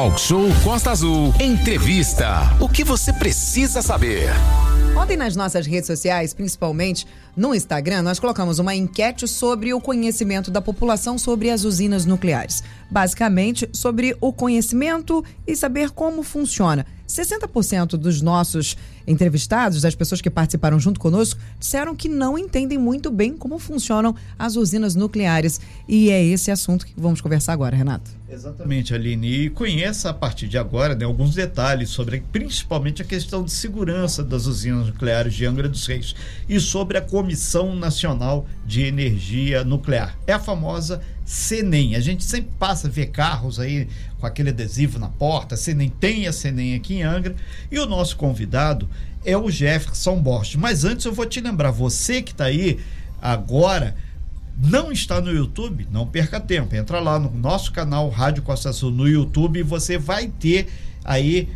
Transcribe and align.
Talk 0.00 0.18
Show 0.18 0.48
Costa 0.64 0.92
Azul. 0.92 1.34
Entrevista. 1.38 2.56
O 2.58 2.70
que 2.70 2.82
você 2.82 3.12
precisa 3.12 3.82
saber? 3.82 4.30
Ontem 4.96 5.14
nas 5.14 5.36
nossas 5.36 5.66
redes 5.66 5.88
sociais, 5.88 6.32
principalmente 6.32 7.06
no 7.36 7.54
Instagram, 7.54 8.00
nós 8.00 8.18
colocamos 8.18 8.58
uma 8.58 8.74
enquete 8.74 9.28
sobre 9.28 9.74
o 9.74 9.80
conhecimento 9.80 10.50
da 10.50 10.62
população 10.62 11.18
sobre 11.18 11.50
as 11.50 11.64
usinas 11.64 12.06
nucleares. 12.06 12.64
Basicamente, 12.90 13.68
sobre 13.74 14.16
o 14.22 14.32
conhecimento 14.32 15.22
e 15.46 15.54
saber 15.54 15.90
como 15.90 16.22
funciona. 16.22 16.86
60% 17.06 17.98
dos 17.98 18.22
nossos 18.22 18.78
entrevistados, 19.06 19.82
das 19.82 19.94
pessoas 19.94 20.22
que 20.22 20.30
participaram 20.30 20.80
junto 20.80 20.98
conosco, 20.98 21.38
disseram 21.58 21.94
que 21.94 22.08
não 22.08 22.38
entendem 22.38 22.78
muito 22.78 23.10
bem 23.10 23.36
como 23.36 23.58
funcionam 23.58 24.16
as 24.38 24.56
usinas 24.56 24.94
nucleares. 24.94 25.60
E 25.86 26.08
é 26.08 26.24
esse 26.24 26.50
assunto 26.50 26.86
que 26.86 26.94
vamos 26.96 27.20
conversar 27.20 27.52
agora, 27.52 27.76
Renato. 27.76 28.19
Exatamente, 28.32 28.94
Aline. 28.94 29.46
E 29.46 29.50
conheça 29.50 30.10
a 30.10 30.14
partir 30.14 30.46
de 30.46 30.56
agora 30.56 30.94
né, 30.94 31.04
alguns 31.04 31.34
detalhes 31.34 31.90
sobre 31.90 32.22
principalmente 32.32 33.02
a 33.02 33.04
questão 33.04 33.42
de 33.42 33.50
segurança 33.50 34.22
das 34.22 34.46
usinas 34.46 34.86
nucleares 34.86 35.34
de 35.34 35.44
Angra 35.44 35.68
dos 35.68 35.84
Reis 35.86 36.14
e 36.48 36.60
sobre 36.60 36.96
a 36.96 37.00
Comissão 37.00 37.74
Nacional 37.74 38.46
de 38.64 38.82
Energia 38.82 39.64
Nuclear. 39.64 40.16
É 40.26 40.32
a 40.32 40.38
famosa 40.38 41.02
CENEM. 41.24 41.96
A 41.96 42.00
gente 42.00 42.22
sempre 42.22 42.50
passa 42.58 42.86
a 42.86 42.90
ver 42.90 43.06
carros 43.06 43.58
aí 43.58 43.88
com 44.18 44.26
aquele 44.26 44.50
adesivo 44.50 44.98
na 44.98 45.08
porta. 45.08 45.56
CENEM 45.56 45.88
tem 45.88 46.28
a 46.28 46.32
CENEM 46.32 46.76
aqui 46.76 46.94
em 46.94 47.02
Angra. 47.02 47.34
E 47.70 47.78
o 47.78 47.86
nosso 47.86 48.16
convidado 48.16 48.88
é 49.24 49.36
o 49.36 49.50
Jefferson 49.50 50.20
Borges. 50.20 50.56
Mas 50.56 50.84
antes 50.84 51.04
eu 51.04 51.12
vou 51.12 51.26
te 51.26 51.40
lembrar, 51.40 51.70
você 51.70 52.22
que 52.22 52.32
está 52.32 52.44
aí 52.44 52.78
agora 53.20 53.94
não 54.62 54.92
está 54.92 55.20
no 55.20 55.32
YouTube, 55.32 55.86
não 55.90 56.06
perca 56.06 56.38
tempo. 56.38 56.74
Entra 56.74 57.00
lá 57.00 57.18
no 57.18 57.30
nosso 57.30 57.72
canal 57.72 58.08
Rádio 58.10 58.42
Costa 58.42 58.68
Azul 58.68 58.90
no 58.90 59.08
YouTube 59.08 59.58
e 59.58 59.62
você 59.62 59.96
vai 59.96 60.28
ter 60.28 60.68
aí 61.04 61.48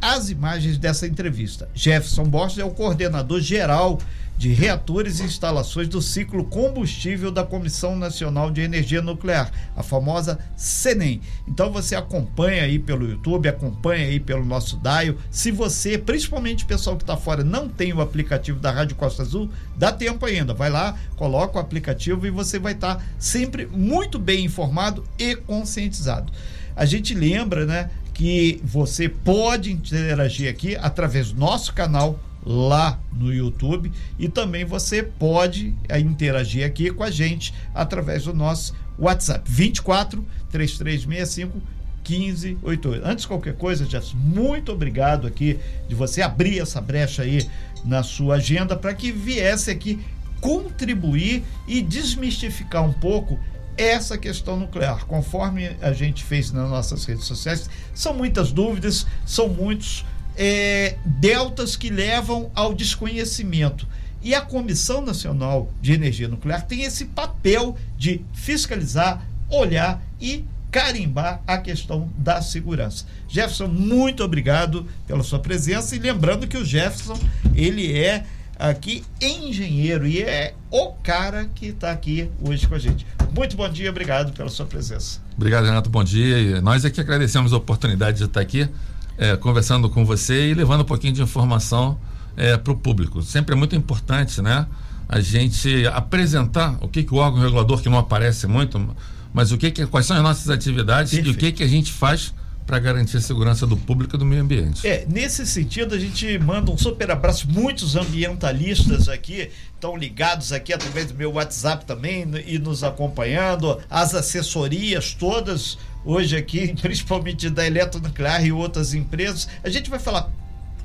as 0.00 0.30
imagens 0.30 0.78
dessa 0.78 1.06
entrevista. 1.06 1.68
Jefferson 1.74 2.24
Borges 2.24 2.58
é 2.58 2.64
o 2.64 2.70
coordenador 2.70 3.40
geral 3.40 3.98
de 4.36 4.52
reatores 4.52 5.20
e 5.20 5.24
instalações 5.24 5.88
do 5.88 6.02
ciclo 6.02 6.44
combustível 6.44 7.30
da 7.30 7.44
Comissão 7.44 7.96
Nacional 7.96 8.50
de 8.50 8.60
Energia 8.60 9.00
Nuclear, 9.00 9.50
a 9.76 9.82
famosa 9.82 10.38
CENEM. 10.56 11.20
Então 11.46 11.72
você 11.72 11.94
acompanha 11.94 12.64
aí 12.64 12.78
pelo 12.78 13.08
YouTube, 13.08 13.48
acompanha 13.48 14.06
aí 14.06 14.18
pelo 14.18 14.44
nosso 14.44 14.76
DAIO. 14.76 15.18
Se 15.30 15.50
você, 15.50 15.96
principalmente 15.96 16.64
o 16.64 16.66
pessoal 16.66 16.96
que 16.96 17.04
está 17.04 17.16
fora, 17.16 17.44
não 17.44 17.68
tem 17.68 17.92
o 17.92 18.00
aplicativo 18.00 18.58
da 18.58 18.70
Rádio 18.70 18.96
Costa 18.96 19.22
Azul, 19.22 19.50
dá 19.76 19.92
tempo 19.92 20.26
ainda. 20.26 20.52
Vai 20.52 20.70
lá, 20.70 20.96
coloca 21.16 21.58
o 21.58 21.60
aplicativo 21.60 22.26
e 22.26 22.30
você 22.30 22.58
vai 22.58 22.72
estar 22.72 22.96
tá 22.96 23.04
sempre 23.18 23.66
muito 23.66 24.18
bem 24.18 24.44
informado 24.44 25.04
e 25.18 25.36
conscientizado. 25.36 26.32
A 26.74 26.84
gente 26.84 27.14
lembra, 27.14 27.66
né, 27.66 27.90
que 28.14 28.60
você 28.62 29.08
pode 29.08 29.72
interagir 29.72 30.50
aqui 30.50 30.76
através 30.76 31.32
do 31.32 31.40
nosso 31.40 31.72
canal 31.72 32.18
lá 32.44 32.98
no 33.12 33.32
YouTube 33.32 33.92
e 34.18 34.28
também 34.28 34.64
você 34.64 35.02
pode 35.02 35.74
eh, 35.88 36.00
interagir 36.00 36.66
aqui 36.66 36.90
com 36.90 37.02
a 37.02 37.10
gente 37.10 37.54
através 37.74 38.24
do 38.24 38.34
nosso 38.34 38.74
WhatsApp 38.98 39.48
24 39.50 40.24
3365 40.50 41.62
1588. 42.08 43.06
Antes 43.06 43.22
de 43.22 43.28
qualquer 43.28 43.54
coisa, 43.54 43.86
Jess, 43.88 44.12
muito 44.12 44.72
obrigado 44.72 45.26
aqui 45.26 45.58
de 45.88 45.94
você 45.94 46.20
abrir 46.20 46.58
essa 46.58 46.80
brecha 46.80 47.22
aí 47.22 47.48
na 47.84 48.02
sua 48.02 48.36
agenda 48.36 48.76
para 48.76 48.92
que 48.92 49.12
viesse 49.12 49.70
aqui 49.70 50.00
contribuir 50.40 51.44
e 51.68 51.80
desmistificar 51.80 52.84
um 52.84 52.92
pouco 52.92 53.38
essa 53.76 54.18
questão 54.18 54.58
nuclear. 54.58 55.06
Conforme 55.06 55.76
a 55.80 55.92
gente 55.92 56.24
fez 56.24 56.50
nas 56.50 56.68
nossas 56.68 57.04
redes 57.04 57.24
sociais, 57.24 57.70
são 57.94 58.12
muitas 58.12 58.52
dúvidas, 58.52 59.06
são 59.24 59.48
muitos 59.48 60.04
é, 60.36 60.96
deltas 61.04 61.76
que 61.76 61.90
levam 61.90 62.50
ao 62.54 62.74
desconhecimento. 62.74 63.86
E 64.22 64.34
a 64.34 64.40
Comissão 64.40 65.00
Nacional 65.04 65.70
de 65.80 65.92
Energia 65.92 66.28
Nuclear 66.28 66.64
tem 66.64 66.82
esse 66.82 67.06
papel 67.06 67.76
de 67.98 68.24
fiscalizar, 68.32 69.26
olhar 69.48 70.00
e 70.20 70.44
carimbar 70.70 71.42
a 71.46 71.58
questão 71.58 72.08
da 72.16 72.40
segurança. 72.40 73.04
Jefferson, 73.28 73.66
muito 73.66 74.24
obrigado 74.24 74.86
pela 75.06 75.22
sua 75.22 75.38
presença 75.38 75.94
e 75.94 75.98
lembrando 75.98 76.46
que 76.46 76.56
o 76.56 76.64
Jefferson, 76.64 77.18
ele 77.54 77.92
é 77.92 78.24
aqui 78.58 79.04
engenheiro 79.20 80.06
e 80.06 80.22
é 80.22 80.54
o 80.70 80.92
cara 80.92 81.46
que 81.54 81.66
está 81.66 81.90
aqui 81.90 82.30
hoje 82.40 82.66
com 82.66 82.74
a 82.74 82.78
gente. 82.78 83.04
Muito 83.34 83.56
bom 83.56 83.68
dia, 83.68 83.90
obrigado 83.90 84.32
pela 84.32 84.48
sua 84.48 84.64
presença. 84.64 85.20
Obrigado, 85.36 85.64
Renato, 85.64 85.90
bom 85.90 86.04
dia. 86.04 86.60
Nós 86.60 86.84
é 86.84 86.90
que 86.90 87.00
agradecemos 87.00 87.52
a 87.52 87.56
oportunidade 87.56 88.18
de 88.18 88.24
estar 88.24 88.40
aqui 88.40 88.68
é, 89.16 89.36
conversando 89.36 89.88
com 89.88 90.04
você 90.04 90.50
e 90.50 90.54
levando 90.54 90.82
um 90.82 90.84
pouquinho 90.84 91.12
de 91.12 91.22
informação 91.22 91.98
é, 92.36 92.56
para 92.56 92.72
o 92.72 92.76
público. 92.76 93.22
Sempre 93.22 93.54
é 93.54 93.56
muito 93.56 93.76
importante, 93.76 94.40
né? 94.40 94.66
A 95.08 95.20
gente 95.20 95.86
apresentar 95.88 96.76
o 96.80 96.88
que, 96.88 97.02
que 97.02 97.12
o 97.12 97.18
órgão 97.18 97.40
regulador, 97.40 97.82
que 97.82 97.88
não 97.88 97.98
aparece 97.98 98.46
muito, 98.46 98.94
mas 99.32 99.52
o 99.52 99.58
que, 99.58 99.70
que 99.70 99.86
quais 99.86 100.06
são 100.06 100.16
as 100.16 100.22
nossas 100.22 100.48
atividades 100.48 101.12
Perfeito. 101.12 101.34
e 101.34 101.36
o 101.36 101.38
que, 101.38 101.52
que 101.52 101.62
a 101.62 101.68
gente 101.68 101.92
faz 101.92 102.32
para 102.72 102.78
garantir 102.78 103.18
a 103.18 103.20
segurança 103.20 103.66
do 103.66 103.76
público 103.76 104.16
e 104.16 104.18
do 104.18 104.24
meio 104.24 104.40
ambiente. 104.40 104.88
É, 104.88 105.04
nesse 105.06 105.46
sentido, 105.46 105.94
a 105.94 105.98
gente 105.98 106.38
manda 106.38 106.70
um 106.70 106.78
super 106.78 107.10
abraço. 107.10 107.46
Muitos 107.46 107.96
ambientalistas 107.96 109.10
aqui 109.10 109.50
estão 109.74 109.94
ligados 109.94 110.54
aqui 110.54 110.72
através 110.72 111.08
do 111.08 111.14
meu 111.14 111.32
WhatsApp 111.32 111.84
também 111.84 112.24
e 112.46 112.58
nos 112.58 112.82
acompanhando. 112.82 113.78
As 113.90 114.14
assessorias 114.14 115.12
todas 115.12 115.76
hoje 116.02 116.34
aqui, 116.34 116.74
principalmente 116.80 117.50
da 117.50 117.66
Eletronuclear 117.66 118.42
e 118.42 118.52
outras 118.52 118.94
empresas. 118.94 119.46
A 119.62 119.68
gente 119.68 119.90
vai 119.90 119.98
falar 119.98 120.30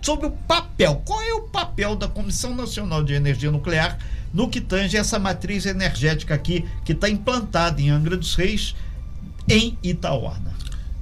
sobre 0.01 0.27
o 0.27 0.31
papel. 0.31 1.01
Qual 1.05 1.21
é 1.21 1.35
o 1.35 1.43
papel 1.43 1.95
da 1.95 2.09
Comissão 2.09 2.53
Nacional 2.53 3.01
de 3.01 3.13
Energia 3.13 3.49
Nuclear 3.49 3.97
no 4.33 4.49
que 4.49 4.59
tange 4.59 4.97
essa 4.97 5.17
matriz 5.17 5.65
energética 5.65 6.33
aqui 6.33 6.65
que 6.83 6.91
está 6.91 7.09
implantada 7.09 7.81
em 7.81 7.89
Angra 7.89 8.17
dos 8.17 8.35
Reis, 8.35 8.75
em 9.47 9.77
Itaúna? 9.81 10.53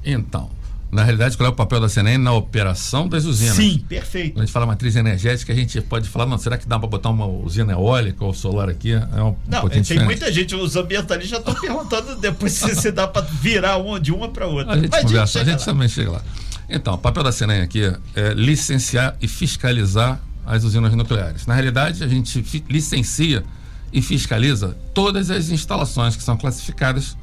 Então, 0.05 0.51
na 0.95 1.03
realidade, 1.03 1.35
qual 1.35 1.45
é 1.45 1.49
o 1.49 1.53
papel 1.53 1.81
da 1.81 1.89
CNN 1.89 2.17
na 2.17 2.31
operação 2.31 3.07
das 3.07 3.25
usinas? 3.25 3.55
Sim, 3.55 3.83
perfeito. 3.87 4.33
Quando 4.33 4.43
a 4.43 4.45
gente 4.45 4.53
fala 4.53 4.65
matriz 4.65 4.95
energética, 4.95 5.51
a 5.51 5.55
gente 5.55 5.79
pode 5.81 6.07
falar, 6.07 6.25
não, 6.25 6.37
será 6.37 6.57
que 6.57 6.65
dá 6.67 6.79
para 6.79 6.87
botar 6.87 7.09
uma 7.09 7.25
usina 7.25 7.73
eólica 7.73 8.23
ou 8.23 8.33
solar 8.33 8.69
aqui? 8.69 8.93
É 8.93 9.21
um 9.21 9.35
não, 9.47 9.67
tem 9.67 9.81
diferente. 9.81 10.05
muita 10.05 10.31
gente, 10.31 10.55
os 10.55 10.75
ambientalistas 10.77 11.29
já 11.29 11.37
estão 11.37 11.53
perguntando 11.53 12.15
depois 12.15 12.53
se, 12.53 12.73
se 12.75 12.91
dá 12.91 13.07
para 13.07 13.21
virar 13.23 13.77
uma, 13.77 13.99
de 13.99 14.13
uma 14.13 14.29
para 14.29 14.47
outra. 14.47 14.73
A 14.73 14.77
gente 14.77 14.89
Mas 14.89 15.03
conversa, 15.03 15.39
a 15.39 15.43
gente, 15.43 15.49
a 15.49 15.57
gente 15.57 15.65
também 15.65 15.89
chega 15.89 16.11
lá. 16.11 16.21
Então, 16.69 16.93
o 16.93 16.97
papel 16.97 17.23
da 17.23 17.31
CNEM 17.31 17.61
aqui 17.61 17.83
é 18.15 18.33
licenciar 18.33 19.17
e 19.21 19.27
fiscalizar 19.27 20.19
as 20.45 20.63
usinas 20.63 20.93
nucleares. 20.93 21.45
Na 21.45 21.53
realidade, 21.53 22.03
a 22.03 22.07
gente 22.07 22.63
licencia 22.69 23.43
e 23.91 24.01
fiscaliza 24.01 24.77
todas 24.93 25.29
as 25.29 25.49
instalações 25.49 26.15
que 26.15 26.23
são 26.23 26.37
classificadas 26.37 27.17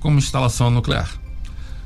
como 0.00 0.18
instalação 0.18 0.70
nuclear. 0.70 1.10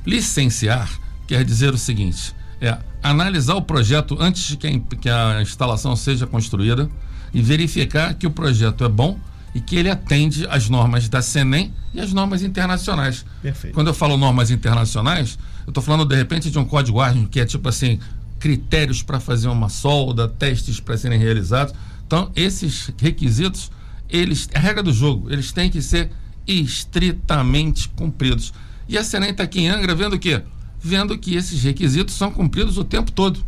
Licenciar 0.06 1.03
quer 1.26 1.44
dizer 1.44 1.72
o 1.72 1.78
seguinte: 1.78 2.34
é 2.60 2.78
analisar 3.02 3.54
o 3.54 3.62
projeto 3.62 4.16
antes 4.20 4.48
de 4.48 4.56
que 4.56 4.66
a, 4.66 4.96
que 4.96 5.08
a 5.08 5.42
instalação 5.42 5.94
seja 5.94 6.26
construída 6.26 6.88
e 7.32 7.42
verificar 7.42 8.14
que 8.14 8.26
o 8.26 8.30
projeto 8.30 8.84
é 8.84 8.88
bom 8.88 9.18
e 9.54 9.60
que 9.60 9.76
ele 9.76 9.90
atende 9.90 10.46
às 10.48 10.68
normas 10.68 11.08
da 11.08 11.22
CENEM 11.22 11.72
e 11.92 12.00
às 12.00 12.12
normas 12.12 12.42
internacionais. 12.42 13.24
Perfeito. 13.40 13.74
Quando 13.74 13.88
eu 13.88 13.94
falo 13.94 14.16
normas 14.16 14.50
internacionais, 14.50 15.38
eu 15.66 15.70
estou 15.70 15.82
falando 15.82 16.04
de 16.04 16.16
repente 16.16 16.50
de 16.50 16.58
um 16.58 16.64
código 16.64 17.00
ARN 17.00 17.26
que 17.26 17.38
é 17.38 17.44
tipo 17.44 17.68
assim, 17.68 18.00
critérios 18.40 19.02
para 19.02 19.20
fazer 19.20 19.48
uma 19.48 19.68
solda, 19.68 20.28
testes 20.28 20.80
para 20.80 20.96
serem 20.96 21.18
realizados. 21.18 21.72
Então, 22.06 22.30
esses 22.34 22.92
requisitos, 22.98 23.70
eles, 24.08 24.48
a 24.54 24.58
regra 24.58 24.82
do 24.82 24.92
jogo, 24.92 25.32
eles 25.32 25.52
têm 25.52 25.70
que 25.70 25.80
ser 25.80 26.10
estritamente 26.46 27.88
cumpridos. 27.90 28.52
E 28.88 28.98
a 28.98 29.04
CENEM 29.04 29.30
está 29.30 29.44
aqui 29.44 29.60
em 29.60 29.68
Angra 29.68 29.94
vendo 29.94 30.14
o 30.14 30.18
quê? 30.18 30.42
Vendo 30.84 31.16
que 31.16 31.34
esses 31.34 31.62
requisitos 31.62 32.14
são 32.14 32.30
cumpridos 32.30 32.76
o 32.76 32.84
tempo 32.84 33.10
todo. 33.10 33.42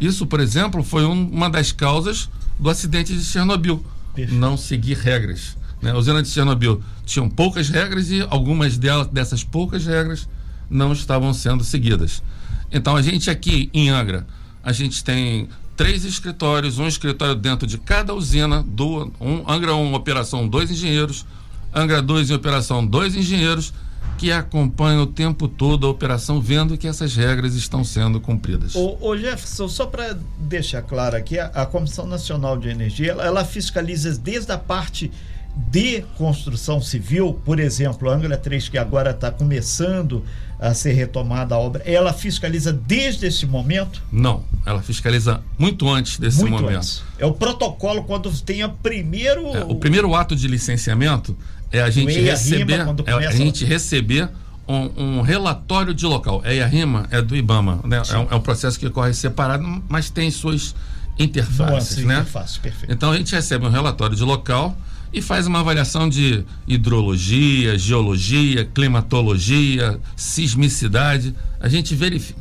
Isso, 0.00 0.26
por 0.26 0.40
exemplo, 0.40 0.82
foi 0.82 1.04
um, 1.04 1.28
uma 1.28 1.50
das 1.50 1.70
causas 1.70 2.30
do 2.58 2.70
acidente 2.70 3.14
de 3.14 3.22
Chernobyl. 3.22 3.84
Não 4.30 4.56
seguir 4.56 4.96
regras. 4.96 5.56
Né? 5.82 5.90
A 5.90 5.96
usina 5.96 6.22
de 6.22 6.30
Chernobyl 6.30 6.82
tinham 7.04 7.28
poucas 7.28 7.68
regras 7.68 8.10
e 8.10 8.26
algumas 8.30 8.78
delas, 8.78 9.06
dessas 9.08 9.44
poucas 9.44 9.84
regras 9.84 10.26
não 10.70 10.92
estavam 10.92 11.34
sendo 11.34 11.62
seguidas. 11.62 12.22
Então, 12.70 12.96
a 12.96 13.02
gente 13.02 13.28
aqui 13.28 13.68
em 13.74 13.90
Angra, 13.90 14.26
a 14.64 14.72
gente 14.72 15.04
tem 15.04 15.48
três 15.76 16.06
escritórios, 16.06 16.78
um 16.78 16.86
escritório 16.86 17.34
dentro 17.34 17.66
de 17.66 17.76
cada 17.76 18.14
usina, 18.14 18.62
do, 18.62 19.12
um, 19.20 19.44
Angra 19.46 19.74
1 19.74 19.92
operação, 19.92 20.48
dois 20.48 20.70
engenheiros, 20.70 21.26
Angra 21.74 22.00
2 22.00 22.30
em 22.30 22.34
operação, 22.34 22.86
dois 22.86 23.14
engenheiros, 23.14 23.74
que 24.18 24.30
acompanha 24.30 25.00
o 25.00 25.06
tempo 25.06 25.48
todo 25.48 25.84
a 25.86 25.90
operação, 25.90 26.40
vendo 26.40 26.78
que 26.78 26.86
essas 26.86 27.16
regras 27.16 27.54
estão 27.54 27.82
sendo 27.82 28.20
cumpridas. 28.20 28.76
Ô, 28.76 29.16
Jefferson, 29.16 29.68
só 29.68 29.86
para 29.86 30.16
deixar 30.38 30.82
claro 30.82 31.16
aqui, 31.16 31.38
a, 31.38 31.46
a, 31.46 31.66
Comissão 31.66 32.06
Nacional 32.06 32.56
de 32.56 32.68
Energia, 32.68 33.12
ela, 33.12 33.24
ela, 33.24 33.44
fiscaliza 33.44 34.16
desde 34.16 34.52
a 34.52 34.58
parte 34.58 35.10
de 35.54 36.02
construção 36.16 36.80
civil, 36.80 37.40
por 37.44 37.60
exemplo, 37.60 38.08
a 38.08 38.14
Angra 38.14 38.36
3, 38.36 38.68
que 38.68 38.78
agora 38.78 39.10
está 39.10 39.30
começando 39.30 40.24
a 40.58 40.72
ser 40.74 40.92
retomada 40.92 41.54
a 41.54 41.58
obra, 41.58 41.82
ela 41.84 42.12
fiscaliza 42.12 42.72
desde 42.72 43.26
esse 43.26 43.44
momento? 43.44 44.00
Não, 44.10 44.44
ela 44.64 44.80
fiscaliza 44.80 45.42
muito 45.58 45.88
antes 45.88 46.18
desse 46.18 46.40
muito 46.40 46.62
momento. 46.62 46.76
Antes. 46.76 47.02
É 47.18 47.26
o 47.26 47.32
protocolo 47.32 48.04
quando 48.04 48.30
tem 48.40 48.62
a 48.62 48.68
primeiro. 48.68 49.48
É, 49.48 49.64
o 49.64 49.74
primeiro 49.74 50.14
ato 50.14 50.36
de 50.36 50.46
licenciamento 50.46 51.36
é 51.70 51.82
a 51.82 51.90
gente 51.90 52.18
receber, 52.20 52.80
é, 53.06 53.12
a 53.12 53.32
gente 53.32 53.64
receber 53.64 54.30
um, 54.68 55.18
um, 55.18 55.20
relatório 55.20 55.92
de 55.92 56.06
local. 56.06 56.40
É 56.44 56.62
a 56.62 56.66
RIMA, 56.66 57.08
é 57.10 57.20
do 57.20 57.34
IBAMA. 57.36 57.80
Né? 57.84 58.00
É, 58.08 58.18
um, 58.18 58.28
é, 58.30 58.34
um, 58.36 58.40
processo 58.40 58.78
que 58.78 58.88
corre 58.88 59.12
separado, 59.12 59.82
mas 59.88 60.10
tem 60.10 60.30
suas 60.30 60.74
interfaces. 61.18 61.96
Nossa, 61.96 62.06
né? 62.06 62.20
Interface, 62.20 62.60
então 62.88 63.10
a 63.10 63.16
gente 63.16 63.34
recebe 63.34 63.66
um 63.66 63.70
relatório 63.70 64.14
de 64.14 64.22
local 64.22 64.76
e 65.12 65.20
faz 65.20 65.46
uma 65.46 65.60
avaliação 65.60 66.08
de 66.08 66.44
hidrologia, 66.66 67.78
geologia, 67.78 68.64
climatologia, 68.64 70.00
sismicidade. 70.16 71.34
A 71.60 71.68
gente 71.68 71.94
verifica 71.94 72.40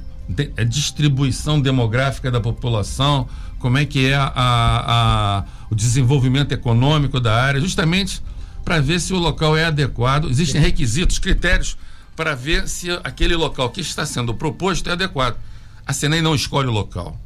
a 0.57 0.63
distribuição 0.63 1.59
demográfica 1.59 2.31
da 2.31 2.39
população, 2.39 3.27
como 3.59 3.77
é 3.77 3.85
que 3.85 4.07
é 4.07 4.15
a, 4.15 4.31
a, 4.35 5.43
o 5.69 5.75
desenvolvimento 5.75 6.53
econômico 6.53 7.19
da 7.19 7.35
área, 7.35 7.59
justamente 7.59 8.23
para 8.63 8.79
ver 8.79 9.01
se 9.01 9.13
o 9.13 9.17
local 9.17 9.57
é 9.57 9.65
adequado. 9.65 10.29
Existem 10.29 10.61
requisitos, 10.61 11.19
critérios 11.19 11.77
para 12.15 12.35
ver 12.35 12.67
se 12.69 12.89
aquele 13.03 13.35
local 13.35 13.69
que 13.69 13.81
está 13.81 14.05
sendo 14.05 14.33
proposto 14.33 14.89
é 14.89 14.93
adequado. 14.93 15.37
A 15.85 15.91
CENEM 15.91 16.21
não 16.21 16.35
escolhe 16.35 16.67
o 16.67 16.71
local. 16.71 17.19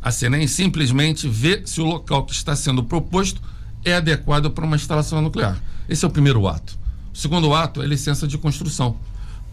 A 0.00 0.12
CENEM 0.12 0.46
simplesmente 0.46 1.28
vê 1.28 1.62
se 1.64 1.80
o 1.80 1.84
local 1.84 2.24
que 2.24 2.32
está 2.32 2.54
sendo 2.54 2.84
proposto 2.84 3.40
é 3.84 3.94
adequado 3.94 4.50
para 4.50 4.64
uma 4.64 4.76
instalação 4.76 5.20
nuclear. 5.20 5.60
Esse 5.88 6.04
é 6.04 6.08
o 6.08 6.10
primeiro 6.10 6.46
ato. 6.46 6.78
O 7.12 7.16
segundo 7.16 7.54
ato 7.54 7.82
é 7.82 7.86
licença 7.86 8.26
de 8.26 8.38
construção. 8.38 8.96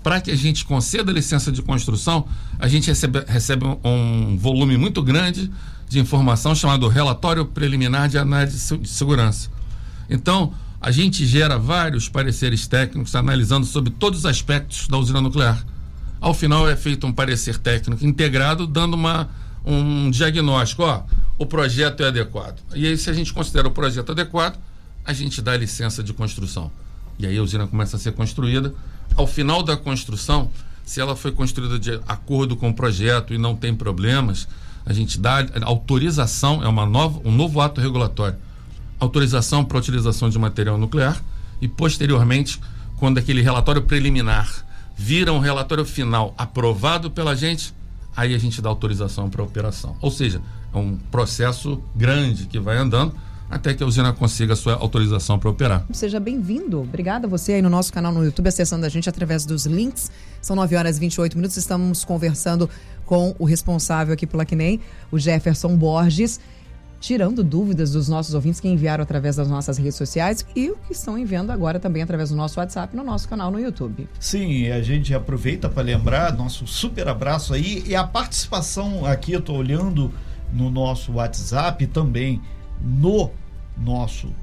Para 0.01 0.21
que 0.21 0.31
a 0.31 0.35
gente 0.35 0.63
conceda 0.63 1.11
a 1.11 1.13
licença 1.13 1.51
de 1.51 1.61
construção, 1.61 2.25
a 2.57 2.67
gente 2.67 2.87
recebe, 2.87 3.23
recebe 3.27 3.65
um, 3.83 4.37
volume 4.37 4.77
muito 4.77 5.01
grande 5.01 5.51
de 5.89 5.99
informação 5.99 6.55
chamado 6.55 6.87
relatório 6.87 7.45
preliminar 7.45 8.07
de 8.07 8.17
análise 8.17 8.77
de 8.77 8.87
segurança. 8.87 9.49
Então, 10.09 10.53
a 10.79 10.91
gente 10.91 11.25
gera 11.25 11.57
vários 11.57 12.07
pareceres 12.07 12.65
técnicos 12.65 13.13
analisando 13.15 13.65
sobre 13.65 13.89
todos 13.89 14.19
os 14.19 14.25
aspectos 14.25 14.87
da 14.87 14.97
usina 14.97 15.19
nuclear. 15.19 15.65
Ao 16.21 16.33
final 16.33 16.69
é 16.69 16.75
feito 16.75 17.05
um 17.05 17.11
parecer 17.11 17.57
técnico 17.57 18.05
integrado, 18.05 18.65
dando 18.65 18.93
uma, 18.93 19.29
um 19.65 20.09
diagnóstico. 20.09 20.83
Ó, 20.83 21.03
o 21.39 21.45
projeto 21.45 22.03
é 22.03 22.07
adequado. 22.07 22.59
E 22.75 22.85
aí, 22.85 22.97
se 22.97 23.09
a 23.09 23.13
gente 23.13 23.33
considera 23.33 23.67
o 23.67 23.71
projeto 23.71 24.11
adequado, 24.11 24.59
a 25.05 25.13
gente 25.13 25.41
dá 25.41 25.53
a 25.53 25.57
licença 25.57 26.03
de 26.03 26.11
construção. 26.11 26.69
E 27.17 27.25
aí 27.25 27.37
a 27.37 27.41
usina 27.41 27.65
começa 27.65 27.95
a 27.95 27.99
ser 27.99 28.11
construída. 28.11 28.73
Ao 29.15 29.25
final 29.25 29.63
da 29.63 29.77
construção, 29.77 30.51
se 30.85 30.99
ela 30.99 31.15
foi 31.15 31.31
construída 31.31 31.79
de 31.79 31.99
acordo 32.07 32.57
com 32.57 32.69
o 32.69 32.73
projeto 32.73 33.33
e 33.33 33.37
não 33.37 33.55
tem 33.55 33.73
problemas, 33.73 34.47
a 34.85 34.91
gente 34.91 35.17
dá 35.17 35.45
autorização, 35.61 36.61
é 36.61 36.67
uma 36.67 36.85
nova, 36.85 37.21
um 37.23 37.31
novo 37.31 37.61
ato 37.61 37.79
regulatório. 37.79 38.37
Autorização 38.99 39.63
para 39.63 39.77
utilização 39.77 40.29
de 40.29 40.37
material 40.37 40.77
nuclear 40.77 41.23
e, 41.61 41.69
posteriormente, 41.69 42.59
quando 42.97 43.17
aquele 43.17 43.41
relatório 43.41 43.81
preliminar 43.83 44.65
vira 44.97 45.31
um 45.31 45.39
relatório 45.39 45.85
final 45.85 46.33
aprovado 46.37 47.09
pela 47.09 47.33
gente, 47.33 47.73
aí 48.15 48.35
a 48.35 48.37
gente 48.37 48.61
dá 48.61 48.67
autorização 48.67 49.29
para 49.29 49.41
operação. 49.41 49.95
Ou 50.01 50.11
seja, 50.11 50.41
é 50.73 50.77
um 50.77 50.97
processo 51.11 51.81
grande 51.95 52.45
que 52.45 52.59
vai 52.59 52.77
andando 52.77 53.13
até 53.49 53.73
que 53.73 53.81
a 53.81 53.85
usina 53.85 54.13
consiga 54.13 54.53
a 54.53 54.55
sua 54.55 54.75
autorização 54.75 55.39
para 55.39 55.49
operar. 55.49 55.85
Seja 55.91 56.19
bem-vindo. 56.19 56.81
Obrigada 56.81 57.25
a 57.25 57.29
você 57.29 57.53
aí 57.53 57.61
no 57.61 57.69
nosso 57.69 57.91
canal 57.91 58.11
no 58.11 58.23
YouTube, 58.23 58.47
acessando 58.47 58.85
a 58.85 58.89
gente 58.89 59.09
através 59.09 59.43
dos 59.43 59.65
links. 59.65 60.11
São 60.39 60.55
9 60.55 60.75
horas 60.75 60.97
e 60.97 60.99
28 60.99 61.35
minutos. 61.35 61.57
Estamos 61.57 62.05
conversando 62.05 62.69
com 63.05 63.35
o 63.39 63.45
responsável 63.45 64.13
aqui 64.13 64.27
pela 64.27 64.45
CNEM, 64.45 64.79
o 65.11 65.17
Jefferson 65.17 65.75
Borges, 65.75 66.39
tirando 66.99 67.43
dúvidas 67.43 67.91
dos 67.91 68.07
nossos 68.07 68.35
ouvintes 68.35 68.59
que 68.59 68.67
enviaram 68.67 69.01
através 69.01 69.35
das 69.35 69.47
nossas 69.47 69.77
redes 69.79 69.95
sociais 69.95 70.45
e 70.55 70.69
o 70.69 70.75
que 70.75 70.93
estão 70.93 71.17
enviando 71.17 71.49
agora 71.49 71.79
também 71.79 72.03
através 72.03 72.29
do 72.29 72.35
nosso 72.35 72.59
WhatsApp 72.59 72.95
no 72.95 73.03
nosso 73.03 73.27
canal 73.27 73.49
no 73.49 73.59
YouTube. 73.59 74.07
Sim, 74.19 74.69
a 74.69 74.81
gente 74.81 75.13
aproveita 75.13 75.69
para 75.69 75.81
lembrar 75.81 76.35
nosso 76.35 76.67
super 76.67 77.07
abraço 77.07 77.53
aí 77.53 77.83
e 77.87 77.95
a 77.95 78.03
participação 78.03 79.05
aqui, 79.05 79.31
eu 79.31 79.39
estou 79.39 79.57
olhando 79.57 80.13
no 80.51 80.69
nosso 80.69 81.13
WhatsApp 81.13 81.85
também 81.87 82.41
no 82.81 83.31
nosso 83.77 84.33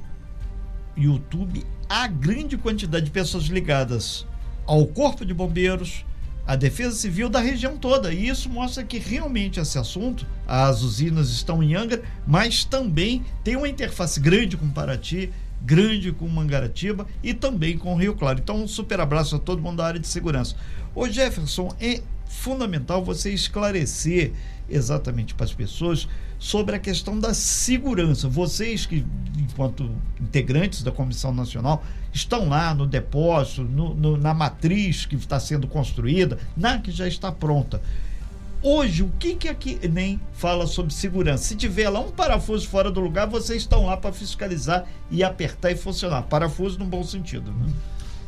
YouTube 0.95 1.65
a 1.89 2.07
grande 2.07 2.57
quantidade 2.57 3.05
de 3.05 3.11
pessoas 3.11 3.45
ligadas 3.45 4.25
ao 4.65 4.85
Corpo 4.85 5.25
de 5.25 5.33
Bombeiros, 5.33 6.05
à 6.45 6.55
Defesa 6.55 6.95
Civil 6.95 7.29
da 7.29 7.39
região 7.39 7.77
toda. 7.77 8.13
E 8.13 8.27
isso 8.27 8.49
mostra 8.49 8.83
que 8.83 8.97
realmente 8.97 9.59
esse 9.59 9.77
assunto, 9.77 10.25
as 10.45 10.81
usinas 10.81 11.29
estão 11.29 11.63
em 11.63 11.75
Angra, 11.75 12.03
mas 12.25 12.65
também 12.65 13.23
tem 13.43 13.55
uma 13.55 13.69
interface 13.69 14.19
grande 14.19 14.57
com 14.57 14.69
Paraty, 14.69 15.31
grande 15.61 16.11
com 16.11 16.27
Mangaratiba 16.27 17.07
e 17.23 17.33
também 17.33 17.77
com 17.77 17.95
Rio 17.95 18.15
Claro. 18.15 18.39
Então, 18.39 18.63
um 18.63 18.67
super 18.67 18.99
abraço 18.99 19.35
a 19.35 19.39
todo 19.39 19.61
mundo 19.61 19.77
da 19.77 19.85
área 19.85 19.99
de 19.99 20.07
segurança. 20.07 20.55
Ô 20.93 21.07
Jefferson, 21.07 21.73
é 21.79 22.01
fundamental 22.29 23.03
você 23.03 23.31
esclarecer 23.31 24.33
exatamente 24.69 25.33
para 25.33 25.45
as 25.45 25.53
pessoas 25.53 26.07
sobre 26.39 26.75
a 26.75 26.79
questão 26.79 27.19
da 27.19 27.33
segurança. 27.33 28.27
Vocês 28.27 28.85
que, 28.85 29.05
enquanto 29.37 29.89
integrantes 30.19 30.83
da 30.83 30.91
Comissão 30.91 31.33
Nacional, 31.33 31.83
estão 32.13 32.49
lá 32.49 32.73
no 32.73 32.85
depósito, 32.85 33.63
no, 33.63 33.93
no, 33.93 34.17
na 34.17 34.33
matriz 34.33 35.05
que 35.05 35.15
está 35.15 35.39
sendo 35.39 35.67
construída, 35.67 36.37
na 36.55 36.79
que 36.79 36.91
já 36.91 37.07
está 37.07 37.31
pronta. 37.31 37.81
Hoje, 38.61 39.03
o 39.03 39.11
que, 39.19 39.35
que 39.35 39.47
aqui 39.47 39.79
nem 39.87 40.19
fala 40.33 40.65
sobre 40.65 40.93
segurança? 40.93 41.43
Se 41.43 41.55
tiver 41.55 41.89
lá 41.89 41.99
um 41.99 42.11
parafuso 42.11 42.67
fora 42.67 42.89
do 42.89 42.99
lugar, 42.99 43.27
vocês 43.27 43.61
estão 43.61 43.85
lá 43.85 43.95
para 43.95 44.11
fiscalizar 44.11 44.85
e 45.11 45.23
apertar 45.23 45.71
e 45.71 45.75
funcionar. 45.75 46.23
Parafuso 46.23 46.79
no 46.79 46.85
bom 46.85 47.03
sentido. 47.03 47.51
Né? 47.51 47.71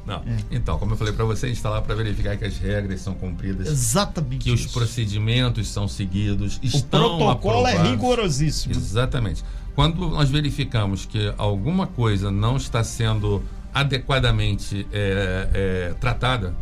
Não. 0.10 0.18
É. 0.18 0.38
Então, 0.52 0.80
como 0.80 0.94
eu 0.94 0.98
falei 0.98 1.14
para 1.14 1.24
você, 1.24 1.46
a 1.46 1.50
gente 1.50 1.58
está 1.58 1.70
lá 1.70 1.82
para 1.82 1.94
verificar 1.94 2.36
que 2.36 2.44
as 2.44 2.58
regras 2.58 3.00
são 3.02 3.14
cumpridas. 3.14 3.68
Exatamente. 3.68 4.44
Que 4.44 4.52
isso. 4.52 4.66
os 4.66 4.74
procedimentos 4.74 5.68
são 5.70 5.88
seguidos. 5.88 6.60
Estão 6.64 7.16
o 7.16 7.18
protocolo 7.18 7.68
é 7.68 7.72
aprovados. 7.72 7.90
é 7.90 7.92
rigorosíssimo. 7.92 8.76
Exatamente. 8.76 9.44
Quando 9.76 10.10
nós 10.10 10.30
verificamos 10.30 11.06
que 11.06 11.34
alguma 11.38 11.86
coisa 11.86 12.32
não 12.32 12.58
está 12.58 12.84
sendo 12.84 13.44
adequadamente 13.74 14.88
é, 14.92 15.50
é, 15.54 15.94
tratada, 16.00 16.56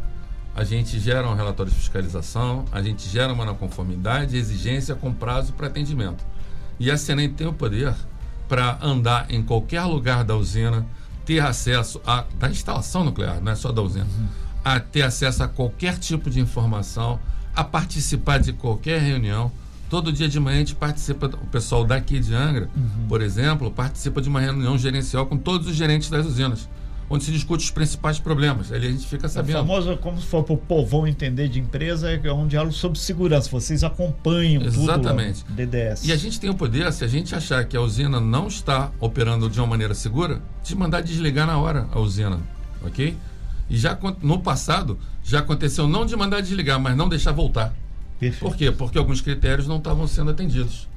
a 0.54 0.64
gente 0.64 1.00
gera 1.00 1.28
um 1.30 1.36
relatório 1.36 1.72
de 1.72 1.78
fiscalização, 1.78 2.66
a 2.72 2.82
gente 2.82 3.08
gera 3.08 3.32
uma 3.32 3.46
não 3.46 3.56
conformidade 3.56 4.36
exigência 4.36 4.96
com 4.96 5.14
prazo 5.14 5.54
para 5.54 5.68
atendimento. 5.68 6.26
E 6.80 6.92
a 6.92 6.98
CNEM 6.98 7.30
tem 7.30 7.48
o 7.48 7.54
poder 7.54 7.94
para 8.48 8.78
andar 8.82 9.28
em 9.30 9.42
qualquer 9.44 9.84
lugar 9.84 10.24
da 10.24 10.36
usina, 10.36 10.86
ter 11.28 11.42
acesso 11.42 12.02
a, 12.08 12.24
da 12.40 12.50
instalação 12.50 13.04
nuclear, 13.04 13.42
não 13.42 13.52
é 13.52 13.56
só 13.56 13.70
da 13.74 13.82
usina, 13.82 14.06
uhum. 14.06 14.28
a 14.64 14.80
ter 14.80 15.02
acesso 15.02 15.44
a 15.44 15.48
qualquer 15.48 16.00
tipo 16.00 16.30
de 16.30 16.40
informação, 16.40 17.20
a 17.54 17.66
participar 17.66 18.40
de 18.40 18.54
qualquer 18.54 19.02
reunião. 19.02 19.52
Todo 19.90 20.12
dia 20.12 20.30
de 20.30 20.40
manhã 20.40 20.56
a 20.56 20.60
gente 20.60 20.76
participa, 20.76 21.28
o 21.28 21.48
pessoal 21.48 21.84
daqui 21.84 22.20
de 22.20 22.34
Angra, 22.34 22.70
uhum. 22.76 23.08
por 23.10 23.22
exemplo, 23.22 23.70
participa 23.70 24.22
de 24.22 24.30
uma 24.30 24.40
reunião 24.40 24.78
gerencial 24.78 25.26
com 25.26 25.38
todos 25.38 25.68
os 25.68 25.76
gerentes 25.76 26.10
das 26.10 26.26
usinas 26.26 26.68
onde 27.10 27.24
se 27.24 27.32
discute 27.32 27.64
os 27.64 27.72
principais 27.72 28.20
problemas. 28.20 28.72
Ali 28.72 28.88
a 28.88 28.92
gente 28.92 29.08
fica 29.08 29.28
sabendo. 29.30 29.56
O 29.56 29.60
famoso, 29.60 29.98
como 29.98 30.20
se 30.20 30.26
for 30.26 30.44
para 30.44 30.54
o 30.54 30.58
povão 30.58 31.08
entender 31.08 31.48
de 31.48 31.60
empresa, 31.60 32.12
é 32.12 32.34
um 32.34 32.48
diálogo 32.48 32.74
sobre 32.74 33.00
segurança. 33.00 33.50
Vocês 33.50 33.84
acompanham 33.84 34.64
Exatamente. 34.64 35.44
tudo 35.46 35.56
DDS. 35.56 36.06
E 36.06 36.12
a 36.12 36.16
gente 36.16 36.40
tem 36.40 36.50
o 36.50 36.56
poder, 36.56 36.92
se 36.92 37.04
a 37.04 37.08
gente 37.08 37.34
achar 37.34 37.64
que 37.66 37.78
a 37.78 37.82
usina 37.82 38.20
não 38.20 38.48
está 38.48 38.92
operando 39.00 39.50
de 39.50 39.60
uma 39.60 39.68
maneira 39.68 39.94
segura, 39.94 40.42
de 40.64 40.76
mandar 40.76 41.02
desligar 41.02 41.48
na 41.48 41.58
hora 41.58 41.88
a 41.92 42.00
usina, 42.00 42.40
ok? 42.84 43.16
E 43.70 43.78
já 43.78 43.98
no 44.22 44.40
passado, 44.40 44.98
já 45.24 45.40
aconteceu 45.40 45.88
não 45.88 46.06
de 46.06 46.16
mandar 46.16 46.42
desligar, 46.42 46.80
mas 46.80 46.96
não 46.96 47.10
deixar 47.10 47.32
voltar. 47.32 47.74
Perfeito. 48.20 48.42
Por 48.42 48.58
quê? 48.58 48.72
Porque 48.72 48.98
alguns 48.98 49.22
critérios 49.22 49.68
não 49.68 49.78
estavam 49.78 50.08
sendo 50.08 50.32
atendidos. 50.32 50.88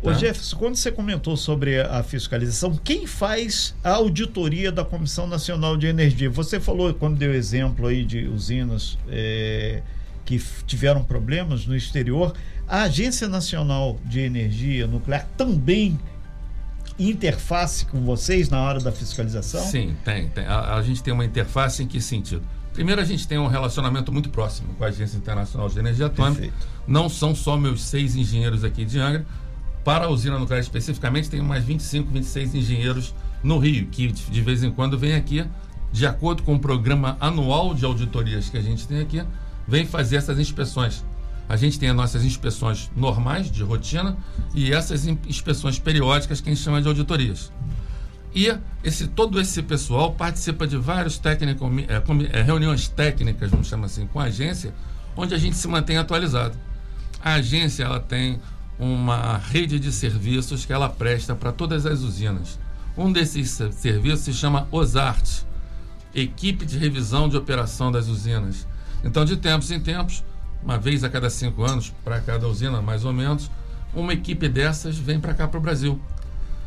Ô, 0.00 0.10
tá. 0.10 0.14
Jefferson, 0.14 0.56
quando 0.56 0.76
você 0.76 0.92
comentou 0.92 1.36
sobre 1.36 1.80
a 1.80 2.02
fiscalização, 2.02 2.78
quem 2.84 3.06
faz 3.06 3.74
a 3.82 3.90
auditoria 3.90 4.70
da 4.70 4.84
Comissão 4.84 5.26
Nacional 5.26 5.76
de 5.76 5.86
Energia? 5.86 6.30
Você 6.30 6.60
falou, 6.60 6.94
quando 6.94 7.16
deu 7.16 7.34
exemplo 7.34 7.86
aí 7.88 8.04
de 8.04 8.26
usinas 8.28 8.96
é, 9.08 9.82
que 10.24 10.40
tiveram 10.66 11.02
problemas 11.02 11.66
no 11.66 11.74
exterior, 11.74 12.32
a 12.68 12.82
Agência 12.82 13.26
Nacional 13.28 13.98
de 14.04 14.20
Energia 14.20 14.86
Nuclear 14.86 15.26
também 15.36 15.98
interface 16.98 17.86
com 17.86 18.00
vocês 18.02 18.48
na 18.48 18.60
hora 18.60 18.78
da 18.78 18.92
fiscalização? 18.92 19.62
Sim, 19.62 19.96
tem. 20.04 20.28
tem. 20.28 20.44
A, 20.44 20.74
a, 20.74 20.82
gente 20.82 21.02
tem 21.02 21.12
uma 21.12 21.24
interface 21.24 21.82
em 21.82 21.86
que 21.86 22.00
sentido? 22.00 22.42
Primeiro, 22.72 23.00
a 23.00 23.04
gente 23.04 23.26
tem 23.26 23.38
um 23.38 23.48
relacionamento 23.48 24.12
muito 24.12 24.30
próximo 24.30 24.74
com 24.74 24.84
a 24.84 24.88
Agência 24.88 25.16
Internacional 25.16 25.68
de 25.68 25.78
Energia 25.78 26.06
Atômica. 26.06 26.42
Perfeito. 26.42 26.68
Não 26.86 27.08
são 27.08 27.34
só 27.34 27.56
meus 27.56 27.82
seis 27.82 28.14
engenheiros 28.14 28.62
aqui 28.62 28.84
de 28.84 29.00
Angra, 29.00 29.26
para 29.84 30.06
a 30.06 30.08
usina 30.08 30.38
nuclear 30.38 30.60
especificamente, 30.60 31.30
tem 31.30 31.40
mais 31.40 31.64
25, 31.64 32.10
26 32.10 32.54
engenheiros 32.54 33.14
no 33.42 33.58
Rio, 33.58 33.86
que 33.86 34.08
de 34.08 34.42
vez 34.42 34.62
em 34.62 34.70
quando 34.70 34.98
vem 34.98 35.14
aqui, 35.14 35.44
de 35.92 36.06
acordo 36.06 36.42
com 36.42 36.54
o 36.54 36.58
programa 36.58 37.16
anual 37.20 37.74
de 37.74 37.84
auditorias 37.84 38.50
que 38.50 38.56
a 38.56 38.62
gente 38.62 38.86
tem 38.86 39.00
aqui, 39.00 39.22
vem 39.66 39.86
fazer 39.86 40.16
essas 40.16 40.38
inspeções. 40.38 41.04
A 41.48 41.56
gente 41.56 41.78
tem 41.78 41.88
as 41.88 41.96
nossas 41.96 42.24
inspeções 42.24 42.90
normais, 42.94 43.50
de 43.50 43.62
rotina, 43.62 44.16
e 44.54 44.72
essas 44.72 45.06
inspeções 45.06 45.78
periódicas 45.78 46.40
que 46.40 46.50
a 46.50 46.54
gente 46.54 46.62
chama 46.62 46.82
de 46.82 46.88
auditorias. 46.88 47.50
E 48.34 48.54
esse, 48.84 49.08
todo 49.08 49.40
esse 49.40 49.62
pessoal 49.62 50.12
participa 50.12 50.66
de 50.66 50.76
várias 50.76 51.20
é, 51.24 52.38
é, 52.38 52.42
reuniões 52.42 52.86
técnicas, 52.88 53.50
vamos 53.50 53.66
chamar 53.66 53.86
assim, 53.86 54.06
com 54.06 54.20
a 54.20 54.24
agência, 54.24 54.74
onde 55.16 55.34
a 55.34 55.38
gente 55.38 55.56
se 55.56 55.66
mantém 55.66 55.96
atualizado. 55.96 56.56
A 57.24 57.34
agência 57.34 57.84
ela 57.84 57.98
tem 57.98 58.38
uma 58.78 59.38
rede 59.38 59.78
de 59.78 59.90
serviços 59.90 60.64
que 60.64 60.72
ela 60.72 60.88
presta 60.88 61.34
para 61.34 61.52
todas 61.52 61.84
as 61.84 62.00
usinas. 62.00 62.58
Um 62.96 63.12
desses 63.12 63.50
serviços 63.72 64.20
se 64.20 64.32
chama 64.32 64.68
OSART, 64.70 65.44
Equipe 66.14 66.64
de 66.64 66.78
Revisão 66.78 67.28
de 67.28 67.36
Operação 67.36 67.92
das 67.92 68.08
Usinas. 68.08 68.66
Então, 69.04 69.24
de 69.24 69.36
tempos 69.36 69.70
em 69.70 69.80
tempos, 69.80 70.24
uma 70.62 70.78
vez 70.78 71.04
a 71.04 71.08
cada 71.08 71.30
cinco 71.30 71.64
anos, 71.64 71.92
para 72.04 72.20
cada 72.20 72.48
usina 72.48 72.82
mais 72.82 73.04
ou 73.04 73.12
menos, 73.12 73.50
uma 73.94 74.12
equipe 74.12 74.48
dessas 74.48 74.98
vem 74.98 75.20
para 75.20 75.34
cá 75.34 75.46
para 75.46 75.58
o 75.58 75.62
Brasil. 75.62 76.00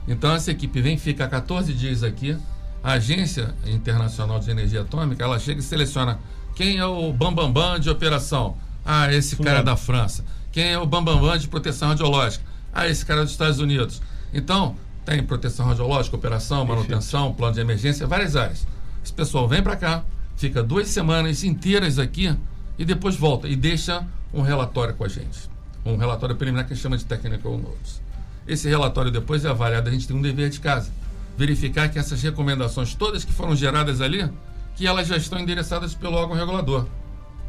Então, 0.07 0.33
essa 0.33 0.51
equipe 0.51 0.81
vem, 0.81 0.97
fica 0.97 1.27
14 1.27 1.73
dias 1.73 2.03
aqui. 2.03 2.37
A 2.83 2.93
Agência 2.93 3.53
Internacional 3.65 4.39
de 4.39 4.49
Energia 4.49 4.81
Atômica, 4.81 5.23
ela 5.23 5.37
chega 5.37 5.59
e 5.59 5.63
seleciona 5.63 6.19
quem 6.55 6.77
é 6.77 6.85
o 6.85 7.13
bambambam 7.13 7.51
bam, 7.51 7.73
bam 7.73 7.79
de 7.79 7.89
operação. 7.89 8.57
Ah, 8.83 9.13
esse 9.13 9.35
cara 9.35 9.59
é 9.59 9.63
da 9.63 9.77
França. 9.77 10.25
Quem 10.51 10.73
é 10.73 10.77
o 10.77 10.85
Bambambam 10.85 11.29
Bam 11.29 11.37
de 11.37 11.47
proteção 11.47 11.89
radiológica? 11.89 12.43
Ah, 12.73 12.87
esse 12.87 13.05
cara 13.05 13.21
é 13.21 13.23
dos 13.23 13.31
Estados 13.31 13.59
Unidos. 13.59 14.01
Então, 14.33 14.75
tem 15.05 15.23
proteção 15.23 15.65
radiológica, 15.65 16.15
operação, 16.15 16.65
manutenção, 16.65 17.33
plano 17.33 17.53
de 17.53 17.61
emergência, 17.61 18.05
várias 18.05 18.35
áreas. 18.35 18.67
Esse 19.03 19.13
pessoal 19.13 19.47
vem 19.47 19.63
para 19.63 19.77
cá, 19.77 20.03
fica 20.35 20.61
duas 20.61 20.89
semanas 20.89 21.43
inteiras 21.43 21.97
aqui 21.97 22.35
e 22.77 22.83
depois 22.83 23.15
volta 23.15 23.47
e 23.47 23.55
deixa 23.55 24.05
um 24.33 24.41
relatório 24.41 24.93
com 24.93 25.05
a 25.05 25.07
gente. 25.07 25.49
Um 25.85 25.95
relatório 25.95 26.35
preliminar 26.35 26.67
que 26.67 26.73
a 26.73 26.75
gente 26.75 26.83
chama 26.83 26.97
de 26.97 27.05
Technical 27.05 27.57
Notes. 27.57 28.01
Esse 28.47 28.67
relatório 28.67 29.09
depois 29.09 29.45
é 29.45 29.49
avaliado, 29.49 29.87
a 29.87 29.91
gente 29.91 30.07
tem 30.07 30.15
um 30.15 30.21
dever 30.21 30.49
de 30.49 30.59
casa. 30.59 30.91
Verificar 31.37 31.89
que 31.89 31.97
essas 31.97 32.21
recomendações 32.21 32.93
todas 32.93 33.23
que 33.23 33.31
foram 33.31 33.55
geradas 33.55 34.01
ali, 34.01 34.29
que 34.75 34.85
elas 34.85 35.07
já 35.07 35.15
estão 35.15 35.39
endereçadas 35.39 35.95
pelo 35.95 36.15
órgão 36.15 36.35
regulador. 36.35 36.85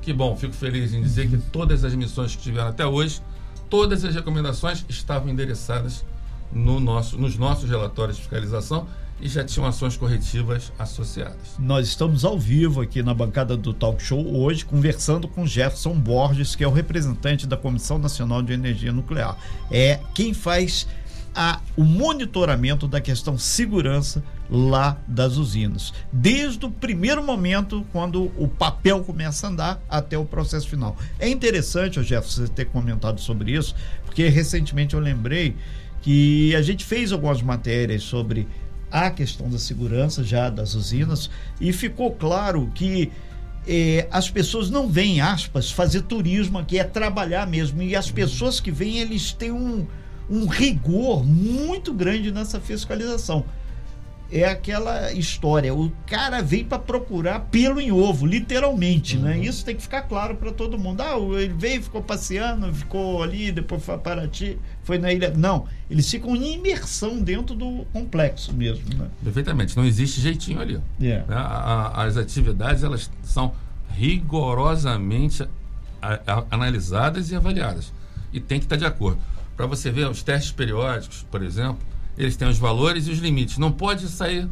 Que 0.02 0.12
bom, 0.12 0.36
fico 0.36 0.52
feliz 0.52 0.92
em 0.92 1.00
dizer 1.00 1.30
que 1.30 1.38
todas 1.38 1.84
as 1.84 1.94
missões 1.94 2.34
que 2.34 2.42
tiveram 2.42 2.68
até 2.68 2.84
hoje, 2.84 3.22
todas 3.70 4.04
as 4.04 4.14
recomendações 4.14 4.84
estavam 4.88 5.28
endereçadas 5.28 6.04
no 6.52 6.80
nosso, 6.80 7.16
nos 7.16 7.38
nossos 7.38 7.70
relatórios 7.70 8.16
de 8.16 8.22
fiscalização 8.22 8.86
e 9.20 9.28
já 9.28 9.44
tinham 9.44 9.64
ações 9.64 9.96
corretivas 9.96 10.72
associadas. 10.76 11.56
Nós 11.56 11.86
estamos 11.86 12.24
ao 12.24 12.36
vivo 12.36 12.80
aqui 12.80 13.00
na 13.04 13.14
bancada 13.14 13.56
do 13.56 13.72
Talk 13.72 14.02
Show 14.02 14.36
hoje, 14.36 14.64
conversando 14.64 15.28
com 15.28 15.46
Jefferson 15.46 15.94
Borges, 15.94 16.56
que 16.56 16.64
é 16.64 16.68
o 16.68 16.72
representante 16.72 17.46
da 17.46 17.56
Comissão 17.56 17.98
Nacional 17.98 18.42
de 18.42 18.52
Energia 18.52 18.92
Nuclear. 18.92 19.38
É 19.70 20.00
quem 20.12 20.34
faz 20.34 20.88
a, 21.34 21.60
o 21.76 21.84
monitoramento 21.84 22.86
da 22.86 23.00
questão 23.00 23.38
segurança 23.38 24.22
lá 24.50 24.98
das 25.06 25.36
usinas. 25.36 25.92
Desde 26.12 26.64
o 26.66 26.70
primeiro 26.70 27.22
momento, 27.22 27.86
quando 27.92 28.30
o 28.36 28.46
papel 28.46 29.02
começa 29.02 29.46
a 29.46 29.50
andar, 29.50 29.82
até 29.88 30.18
o 30.18 30.24
processo 30.24 30.68
final. 30.68 30.96
É 31.18 31.28
interessante, 31.28 32.02
Jeff, 32.02 32.30
você 32.30 32.46
ter 32.48 32.66
comentado 32.66 33.20
sobre 33.20 33.52
isso, 33.52 33.74
porque 34.04 34.28
recentemente 34.28 34.94
eu 34.94 35.00
lembrei 35.00 35.56
que 36.02 36.54
a 36.54 36.62
gente 36.62 36.84
fez 36.84 37.12
algumas 37.12 37.40
matérias 37.40 38.02
sobre 38.02 38.46
a 38.90 39.10
questão 39.10 39.48
da 39.48 39.58
segurança 39.58 40.22
já 40.22 40.50
das 40.50 40.74
usinas 40.74 41.30
e 41.58 41.72
ficou 41.72 42.10
claro 42.10 42.70
que 42.74 43.10
eh, 43.66 44.06
as 44.10 44.28
pessoas 44.28 44.68
não 44.68 44.88
vêm, 44.88 45.20
aspas, 45.20 45.70
fazer 45.70 46.02
turismo 46.02 46.58
aqui, 46.58 46.78
é 46.78 46.84
trabalhar 46.84 47.46
mesmo. 47.46 47.82
E 47.82 47.96
as 47.96 48.10
pessoas 48.10 48.60
que 48.60 48.70
vêm, 48.70 48.98
eles 48.98 49.32
têm 49.32 49.52
um, 49.52 49.86
um 50.28 50.46
rigor 50.46 51.24
muito 51.24 51.92
grande 51.92 52.30
nessa 52.32 52.60
fiscalização. 52.60 53.44
É 54.34 54.48
aquela 54.48 55.12
história, 55.12 55.74
o 55.74 55.92
cara 56.06 56.40
veio 56.40 56.64
para 56.64 56.78
procurar 56.78 57.40
pelo 57.50 57.78
em 57.78 57.92
ovo, 57.92 58.24
literalmente, 58.24 59.18
né? 59.18 59.32
uhum. 59.32 59.40
né? 59.40 59.44
Isso 59.44 59.62
tem 59.62 59.76
que 59.76 59.82
ficar 59.82 60.02
claro 60.02 60.36
para 60.36 60.50
todo 60.50 60.78
mundo. 60.78 61.02
Ah, 61.02 61.18
ele 61.38 61.52
veio, 61.52 61.82
ficou 61.82 62.02
passeando, 62.02 62.72
ficou 62.72 63.22
ali, 63.22 63.52
depois 63.52 63.84
foi 63.84 63.98
para 63.98 64.16
Paraty, 64.16 64.58
foi 64.84 64.96
na 64.96 65.12
ilha. 65.12 65.34
Não, 65.36 65.66
eles 65.90 66.10
ficam 66.10 66.34
em 66.34 66.54
imersão 66.54 67.20
dentro 67.20 67.54
do 67.54 67.84
complexo 67.92 68.54
mesmo, 68.54 68.88
né? 68.96 69.06
Perfeitamente, 69.22 69.76
não 69.76 69.84
existe 69.84 70.18
jeitinho 70.22 70.62
ali. 70.62 70.80
Yeah. 70.98 71.26
É. 71.28 72.00
As 72.02 72.16
atividades, 72.16 72.82
elas 72.82 73.10
são 73.22 73.52
rigorosamente 73.90 75.46
analisadas 76.50 77.30
e 77.30 77.36
avaliadas. 77.36 77.92
E 78.32 78.40
tem 78.40 78.58
que 78.58 78.64
estar 78.64 78.76
de 78.76 78.86
acordo. 78.86 79.20
Para 79.56 79.66
você 79.66 79.90
ver 79.90 80.08
os 80.08 80.22
testes 80.22 80.52
periódicos, 80.52 81.26
por 81.30 81.42
exemplo, 81.42 81.78
eles 82.16 82.36
têm 82.36 82.48
os 82.48 82.58
valores 82.58 83.06
e 83.06 83.10
os 83.10 83.18
limites. 83.18 83.58
Não 83.58 83.70
pode 83.70 84.08
sair 84.08 84.48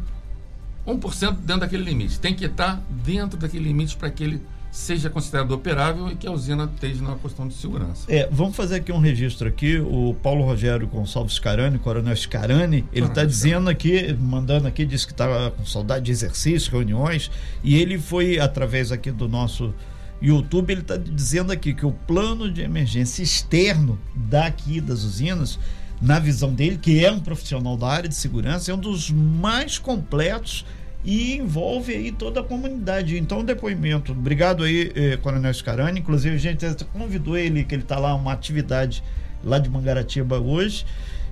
1% 0.85 1.37
dentro 1.37 1.61
daquele 1.61 1.83
limite. 1.83 2.19
Tem 2.19 2.33
que 2.33 2.45
estar 2.45 2.81
dentro 2.89 3.37
daquele 3.37 3.65
limite 3.65 3.95
para 3.95 4.09
que 4.09 4.23
ele 4.23 4.41
seja 4.71 5.09
considerado 5.09 5.51
operável 5.51 6.07
e 6.07 6.15
que 6.15 6.25
a 6.25 6.31
usina 6.31 6.63
esteja 6.63 7.03
na 7.03 7.15
questão 7.15 7.45
de 7.45 7.53
segurança. 7.53 8.05
É, 8.07 8.27
vamos 8.31 8.55
fazer 8.55 8.75
aqui 8.75 8.91
um 8.91 8.99
registro 8.99 9.47
aqui. 9.47 9.77
O 9.77 10.15
Paulo 10.23 10.45
Rogério 10.45 10.87
Gonçalves 10.87 11.37
Carani, 11.37 11.77
Coronel 11.77 12.15
Scarani, 12.15 12.85
ele 12.93 13.07
está 13.07 13.25
dizendo 13.25 13.69
aqui, 13.69 14.13
mandando 14.13 14.67
aqui, 14.67 14.85
disse 14.85 15.05
que 15.05 15.11
está 15.11 15.51
com 15.51 15.65
saudade 15.65 16.05
de 16.05 16.11
exercícios, 16.11 16.69
reuniões, 16.69 17.29
e 17.61 17.75
ele 17.75 17.99
foi 17.99 18.39
através 18.39 18.93
aqui 18.93 19.11
do 19.11 19.27
nosso 19.27 19.73
YouTube, 20.21 20.71
ele 20.71 20.81
está 20.81 20.97
dizendo 20.97 21.51
aqui 21.51 21.73
que 21.73 21.85
o 21.85 21.91
plano 21.91 22.51
de 22.51 22.61
emergência 22.61 23.23
externo 23.23 23.99
daqui 24.13 24.79
das 24.79 25.03
usinas, 25.03 25.57
na 25.99 26.19
visão 26.19 26.53
dele, 26.53 26.77
que 26.77 27.03
é 27.03 27.11
um 27.11 27.19
profissional 27.19 27.75
da 27.75 27.87
área 27.87 28.07
de 28.07 28.15
segurança, 28.15 28.71
é 28.71 28.75
um 28.75 28.79
dos 28.79 29.09
mais 29.09 29.79
completos 29.79 30.63
e 31.03 31.37
envolve 31.37 31.93
aí 31.93 32.11
toda 32.11 32.41
a 32.41 32.43
comunidade. 32.43 33.17
Então, 33.17 33.39
o 33.39 33.43
depoimento, 33.43 34.11
obrigado 34.11 34.63
aí, 34.63 34.91
eh, 34.95 35.17
Coronel 35.17 35.53
Scarani, 35.53 35.99
inclusive 35.99 36.35
a 36.35 36.39
gente 36.39 36.85
convidou 36.93 37.35
ele, 37.35 37.63
que 37.63 37.73
ele 37.73 37.81
está 37.81 37.97
lá, 37.97 38.13
uma 38.13 38.31
atividade 38.31 39.03
lá 39.43 39.57
de 39.57 39.69
Mangaratiba 39.69 40.39
hoje, 40.39 40.85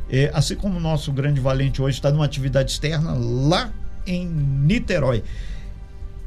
eh, 0.09 0.31
assim 0.33 0.55
como 0.55 0.77
o 0.77 0.81
nosso 0.81 1.11
grande 1.11 1.39
valente 1.39 1.79
hoje 1.79 1.97
está 1.97 2.11
numa 2.11 2.25
atividade 2.25 2.71
externa 2.71 3.13
lá 3.13 3.71
em 4.07 4.25
Niterói 4.25 5.23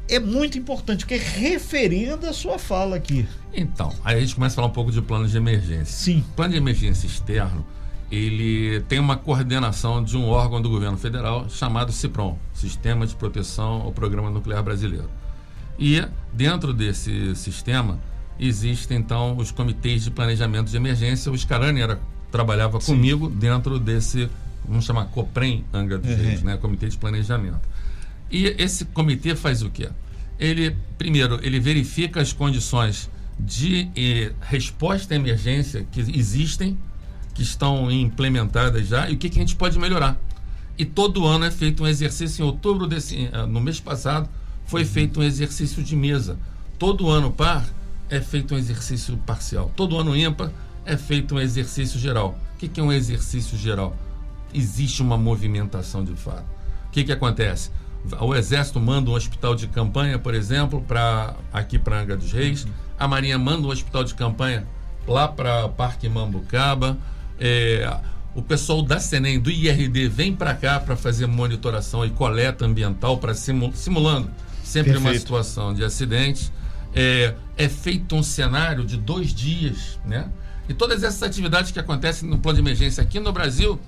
é 0.07 0.19
muito 0.19 0.57
importante, 0.57 1.05
porque 1.05 1.15
referenda 1.17 2.29
a 2.29 2.33
sua 2.33 2.59
fala 2.59 2.95
aqui. 2.95 3.27
Então, 3.53 3.93
aí 4.03 4.17
a 4.17 4.19
gente 4.19 4.35
começa 4.35 4.53
a 4.53 4.57
falar 4.57 4.67
um 4.67 4.71
pouco 4.71 4.91
de 4.91 5.01
plano 5.01 5.27
de 5.27 5.37
emergência. 5.37 5.85
Sim. 5.85 6.23
O 6.31 6.35
plano 6.35 6.51
de 6.51 6.57
emergência 6.57 7.07
externo, 7.07 7.65
ele 8.11 8.81
tem 8.81 8.99
uma 8.99 9.15
coordenação 9.15 10.03
de 10.03 10.17
um 10.17 10.27
órgão 10.27 10.61
do 10.61 10.69
governo 10.69 10.97
federal 10.97 11.49
chamado 11.49 11.91
CIPROM, 11.91 12.37
Sistema 12.53 13.07
de 13.07 13.15
Proteção 13.15 13.81
ao 13.81 13.91
Programa 13.91 14.29
Nuclear 14.29 14.63
Brasileiro. 14.63 15.09
E 15.79 16.03
dentro 16.31 16.73
desse 16.73 17.35
sistema 17.35 17.99
existem 18.39 18.97
então 18.97 19.37
os 19.37 19.51
comitês 19.51 20.03
de 20.03 20.11
planejamento 20.11 20.69
de 20.69 20.77
emergência. 20.77 21.31
O 21.31 21.37
Scarani 21.37 21.81
era 21.81 21.99
trabalhava 22.31 22.81
Sim. 22.81 22.93
comigo 22.93 23.29
dentro 23.29 23.79
desse, 23.79 24.27
vamos 24.67 24.85
chamar 24.85 25.05
COPREM 25.05 25.63
Angra 25.71 25.99
dos 25.99 26.09
uhum. 26.09 26.17
Reis, 26.17 26.41
né, 26.41 26.57
Comitê 26.57 26.89
de 26.89 26.97
Planejamento. 26.97 27.61
E 28.31 28.45
esse 28.57 28.85
comitê 28.85 29.35
faz 29.35 29.61
o 29.61 29.69
quê? 29.69 29.89
Ele, 30.39 30.75
primeiro, 30.97 31.39
ele 31.43 31.59
verifica 31.59 32.21
as 32.21 32.33
condições 32.33 33.09
de 33.39 33.89
eh, 33.95 34.31
resposta 34.41 35.13
à 35.13 35.17
emergência 35.17 35.85
que 35.91 35.99
existem, 35.99 36.77
que 37.33 37.41
estão 37.41 37.91
implementadas 37.91 38.87
já, 38.87 39.09
e 39.09 39.15
o 39.15 39.17
que, 39.17 39.29
que 39.29 39.39
a 39.39 39.41
gente 39.41 39.55
pode 39.55 39.77
melhorar. 39.79 40.19
E 40.77 40.85
todo 40.85 41.25
ano 41.25 41.45
é 41.45 41.51
feito 41.51 41.83
um 41.83 41.87
exercício, 41.87 42.43
em 42.43 42.45
outubro 42.45 42.87
desse, 42.87 43.29
eh, 43.31 43.45
no 43.45 43.59
mês 43.59 43.79
passado, 43.79 44.29
foi 44.65 44.85
feito 44.85 45.19
um 45.19 45.23
exercício 45.23 45.83
de 45.83 45.95
mesa. 45.95 46.37
Todo 46.79 47.09
ano 47.09 47.31
par 47.31 47.65
é 48.09 48.19
feito 48.19 48.55
um 48.55 48.57
exercício 48.57 49.15
parcial. 49.17 49.71
Todo 49.75 49.97
ano 49.97 50.15
ímpar 50.15 50.51
é 50.85 50.97
feito 50.97 51.35
um 51.35 51.39
exercício 51.39 51.99
geral. 51.99 52.37
O 52.55 52.57
que, 52.57 52.67
que 52.67 52.79
é 52.79 52.83
um 52.83 52.91
exercício 52.91 53.57
geral? 53.57 53.95
Existe 54.53 55.01
uma 55.01 55.17
movimentação 55.17 56.03
de 56.03 56.15
fato. 56.15 56.45
O 56.87 56.91
que, 56.91 57.03
que 57.03 57.11
acontece? 57.11 57.71
O 58.19 58.35
Exército 58.35 58.79
manda 58.79 59.09
um 59.09 59.13
hospital 59.13 59.55
de 59.55 59.67
campanha, 59.67 60.19
por 60.19 60.33
exemplo, 60.33 60.81
para 60.81 61.35
aqui 61.51 61.79
para 61.79 62.01
Angra 62.01 62.17
dos 62.17 62.31
Reis. 62.31 62.67
A 62.99 63.07
Marinha 63.07 63.39
manda 63.39 63.65
um 63.65 63.71
hospital 63.71 64.03
de 64.03 64.13
campanha 64.13 64.67
lá 65.07 65.27
para 65.27 65.69
Parque 65.69 66.09
Mambucaba. 66.09 66.97
É, 67.39 67.97
o 68.35 68.41
pessoal 68.41 68.81
da 68.81 68.99
Senem, 68.99 69.39
do 69.39 69.49
IRD, 69.49 70.09
vem 70.09 70.35
para 70.35 70.53
cá 70.53 70.79
para 70.79 70.95
fazer 70.95 71.27
monitoração 71.27 72.05
e 72.05 72.09
coleta 72.09 72.65
ambiental, 72.65 73.17
para 73.17 73.33
simulando 73.33 74.29
sempre 74.63 74.93
Perfeito. 74.93 75.13
uma 75.13 75.19
situação 75.19 75.73
de 75.73 75.83
acidente. 75.83 76.51
É, 76.95 77.35
é 77.57 77.69
feito 77.69 78.15
um 78.15 78.23
cenário 78.23 78.85
de 78.85 78.97
dois 78.97 79.33
dias, 79.33 79.99
né? 80.05 80.29
E 80.67 80.73
todas 80.73 81.03
essas 81.03 81.23
atividades 81.23 81.71
que 81.71 81.79
acontecem 81.79 82.29
no 82.29 82.37
plano 82.37 82.55
de 82.55 82.61
emergência 82.61 83.03
aqui 83.03 83.19
no 83.19 83.31
Brasil 83.31 83.79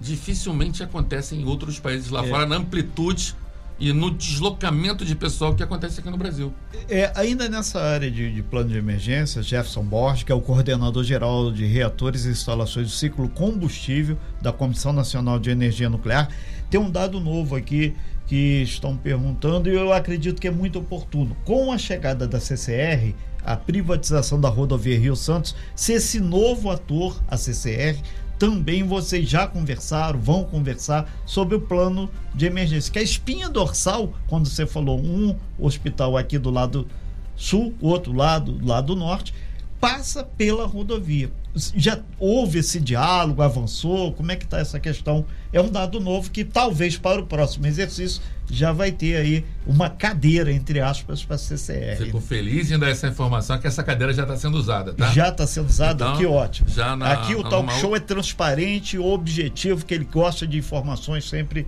dificilmente 0.00 0.82
acontece 0.82 1.34
em 1.34 1.44
outros 1.44 1.78
países 1.78 2.10
lá 2.10 2.24
é. 2.24 2.28
fora, 2.28 2.46
na 2.46 2.56
amplitude 2.56 3.34
e 3.78 3.92
no 3.92 4.10
deslocamento 4.10 5.04
de 5.04 5.14
pessoal 5.14 5.54
que 5.54 5.62
acontece 5.62 6.00
aqui 6.00 6.10
no 6.10 6.16
Brasil. 6.16 6.52
É, 6.88 7.12
ainda 7.14 7.48
nessa 7.48 7.80
área 7.80 8.10
de, 8.10 8.32
de 8.32 8.42
plano 8.42 8.70
de 8.70 8.78
emergência, 8.78 9.42
Jefferson 9.42 9.82
Borges, 9.82 10.22
que 10.22 10.32
é 10.32 10.34
o 10.34 10.40
coordenador 10.40 11.04
geral 11.04 11.52
de 11.52 11.66
reatores 11.66 12.24
e 12.24 12.30
instalações 12.30 12.86
do 12.86 12.92
ciclo 12.92 13.28
combustível 13.28 14.18
da 14.40 14.52
Comissão 14.52 14.92
Nacional 14.92 15.38
de 15.38 15.50
Energia 15.50 15.90
Nuclear, 15.90 16.28
tem 16.70 16.80
um 16.80 16.90
dado 16.90 17.20
novo 17.20 17.54
aqui 17.54 17.94
que 18.26 18.62
estão 18.62 18.96
perguntando 18.96 19.70
e 19.70 19.74
eu 19.74 19.92
acredito 19.92 20.40
que 20.40 20.48
é 20.48 20.50
muito 20.50 20.78
oportuno. 20.78 21.36
Com 21.44 21.70
a 21.70 21.78
chegada 21.78 22.26
da 22.26 22.40
CCR, 22.40 23.14
a 23.44 23.56
privatização 23.56 24.40
da 24.40 24.48
rodovia 24.48 24.98
Rio 24.98 25.14
Santos, 25.14 25.54
se 25.76 25.92
esse 25.92 26.18
novo 26.18 26.68
ator, 26.68 27.22
a 27.28 27.36
CCR, 27.36 27.96
também 28.38 28.82
vocês 28.82 29.28
já 29.28 29.46
conversaram, 29.46 30.20
vão 30.20 30.44
conversar 30.44 31.10
sobre 31.24 31.56
o 31.56 31.60
plano 31.60 32.10
de 32.34 32.46
emergência. 32.46 32.92
Que 32.92 32.98
a 32.98 33.02
espinha 33.02 33.48
dorsal, 33.48 34.12
quando 34.26 34.48
você 34.48 34.66
falou 34.66 35.00
um 35.00 35.34
hospital 35.58 36.16
aqui 36.16 36.38
do 36.38 36.50
lado 36.50 36.86
sul, 37.34 37.74
outro 37.80 38.12
lado, 38.12 38.52
do 38.52 38.66
lado 38.66 38.94
norte, 38.94 39.32
passa 39.80 40.24
pela 40.24 40.66
rodovia. 40.66 41.30
Já 41.54 42.00
houve 42.18 42.58
esse 42.58 42.80
diálogo, 42.80 43.42
avançou? 43.42 44.12
Como 44.12 44.30
é 44.30 44.36
que 44.36 44.44
está 44.44 44.58
essa 44.58 44.78
questão? 44.78 45.24
É 45.52 45.60
um 45.60 45.70
dado 45.70 46.00
novo 46.00 46.30
que 46.30 46.44
talvez 46.44 46.98
para 46.98 47.20
o 47.20 47.26
próximo 47.26 47.66
exercício 47.66 48.20
já 48.50 48.72
vai 48.72 48.92
ter 48.92 49.16
aí 49.16 49.44
uma 49.66 49.90
cadeira, 49.90 50.52
entre 50.52 50.80
aspas, 50.80 51.24
para 51.24 51.36
a 51.36 51.38
CCR. 51.38 51.96
Fico 51.98 52.20
feliz 52.20 52.70
em 52.70 52.78
dar 52.78 52.88
essa 52.88 53.08
informação 53.08 53.58
que 53.58 53.66
essa 53.66 53.82
cadeira 53.82 54.12
já 54.12 54.22
está 54.22 54.36
sendo 54.36 54.56
usada, 54.56 54.94
tá? 54.94 55.12
Já 55.12 55.28
está 55.28 55.46
sendo 55.46 55.68
usada? 55.68 56.04
Então, 56.04 56.16
que 56.16 56.26
ótimo. 56.26 56.68
Na, 56.96 57.12
Aqui 57.12 57.34
o 57.34 57.42
talk 57.42 57.72
show 57.74 57.96
é 57.96 58.00
transparente, 58.00 58.98
objetivo, 58.98 59.84
que 59.84 59.94
ele 59.94 60.04
gosta 60.04 60.46
de 60.46 60.58
informações 60.58 61.28
sempre 61.28 61.66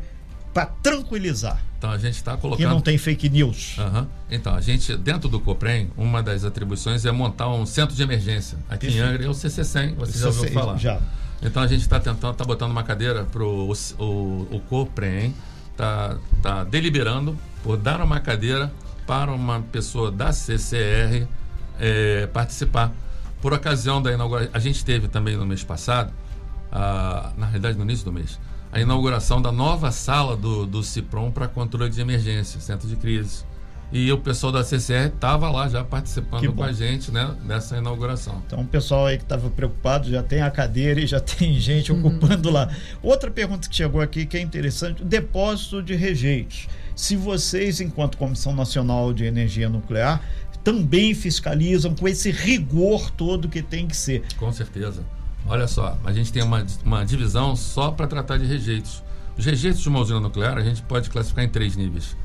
para 0.55 0.67
tranquilizar. 0.67 1.63
Então 1.79 1.91
a 1.91 1.99
gente 1.99 2.15
está 2.15 2.37
colocando. 2.37 2.67
Que 2.67 2.73
não 2.73 2.81
tem 2.81 2.99
fake 2.99 3.29
news. 3.29 3.77
Uhum. 3.79 4.07
Então, 4.31 4.55
a 4.55 4.61
gente, 4.61 4.97
dentro 4.97 5.29
do 5.29 5.39
COPREM, 5.39 5.91
uma 5.97 6.23
das 6.23 6.45
atribuições 6.45 7.05
é 7.05 7.13
montar 7.13 7.49
um 7.49 7.65
centro 7.65 7.95
de 7.95 8.03
emergência. 8.03 8.59
Aqui 8.69 8.87
Perfeito. 8.87 9.07
em 9.07 9.09
Angra 9.09 9.25
é 9.27 9.29
o 9.29 9.33
CC100, 9.33 9.95
você 9.95 10.19
já 10.19 10.27
ouviu 10.27 10.53
falar. 10.53 10.77
Já. 10.77 11.01
Então 11.41 11.63
a 11.63 11.67
gente 11.69 11.83
está 11.83 12.01
tentando, 12.01 12.33
está 12.33 12.45
botando 12.45 12.73
uma 12.73 12.83
cadeira 12.83 13.25
para 13.25 13.45
o, 13.45 13.71
o 13.71 14.61
COPREM 14.69 15.33
está 15.79 16.17
tá 16.43 16.65
deliberando 16.65 17.39
por 17.63 17.77
dar 17.77 18.01
uma 18.01 18.19
cadeira 18.19 18.73
para 19.07 19.33
uma 19.33 19.61
pessoa 19.61 20.11
da 20.11 20.33
CCR 20.33 21.27
é, 21.79 22.27
participar. 22.27 22.93
Por 23.41 23.53
ocasião 23.53 24.03
da 24.03 24.13
inauguração, 24.13 24.51
a 24.53 24.59
gente 24.59 24.85
teve 24.85 25.07
também 25.07 25.37
no 25.37 25.47
mês 25.47 25.63
passado, 25.63 26.13
a, 26.73 27.33
na 27.37 27.47
realidade 27.47 27.79
no 27.79 27.85
início 27.85 28.05
do 28.05 28.13
mês, 28.13 28.41
a 28.73 28.81
inauguração 28.81 29.41
da 29.41 29.53
nova 29.53 29.93
sala 29.93 30.37
do, 30.37 30.67
do 30.67 30.83
CIPROM 30.83 31.31
para 31.31 31.47
controle 31.47 31.91
de 31.91 32.01
emergência, 32.01 32.61
centro 32.61 32.89
de 32.89 32.97
crise. 32.97 33.45
E 33.91 34.13
o 34.13 34.19
pessoal 34.19 34.53
da 34.53 34.63
CCR 34.63 35.07
estava 35.07 35.51
lá 35.51 35.67
já 35.67 35.83
participando 35.83 36.53
com 36.53 36.63
a 36.63 36.73
gente 36.73 37.11
né, 37.11 37.35
nessa 37.43 37.79
inauguração. 37.79 38.43
Então, 38.47 38.61
o 38.61 38.67
pessoal 38.67 39.07
aí 39.07 39.17
que 39.17 39.23
estava 39.23 39.49
preocupado 39.49 40.11
já 40.11 40.23
tem 40.23 40.43
a 40.43 40.51
cadeira 40.51 41.01
e 41.01 41.07
já 41.07 41.19
tem 41.21 41.59
gente 41.59 41.91
uhum. 41.91 42.01
ocupando 42.01 42.51
lá. 42.51 42.71
Outra 43.03 43.31
pergunta 43.31 43.67
que 43.67 43.75
chegou 43.75 44.01
aqui 44.01 44.27
que 44.27 44.37
é 44.37 44.41
interessante: 44.41 45.03
o 45.03 45.05
depósito 45.05 45.83
de 45.83 45.95
rejeitos. 45.95 46.69
Se 46.95 47.17
vocês, 47.17 47.81
enquanto 47.81 48.19
Comissão 48.19 48.55
Nacional 48.55 49.13
de 49.15 49.25
Energia 49.25 49.69
Nuclear, 49.69 50.21
também 50.63 51.15
fiscalizam 51.15 51.95
com 51.95 52.07
esse 52.09 52.31
rigor 52.31 53.11
todo 53.13 53.49
que 53.49 53.63
tem 53.63 53.87
que 53.87 53.97
ser. 53.97 54.25
Com 54.37 54.53
certeza. 54.53 55.03
Olha 55.47 55.67
só, 55.67 55.97
a 56.05 56.13
gente 56.13 56.31
tem 56.31 56.43
uma, 56.43 56.67
uma 56.85 57.05
divisão 57.05 57.57
só 57.57 57.91
para 57.91 58.07
tratar 58.07 58.37
de 58.37 58.45
rejeitos. 58.45 59.03
Os 59.39 59.47
rejeitos 59.47 59.81
de 59.81 59.89
uma 59.89 60.01
usina 60.01 60.21
nuclear 60.21 60.59
a 60.59 60.63
gente 60.63 60.83
pode 60.83 61.09
classificar 61.09 61.45
em 61.45 61.49
três 61.49 61.77
níveis 61.77 62.17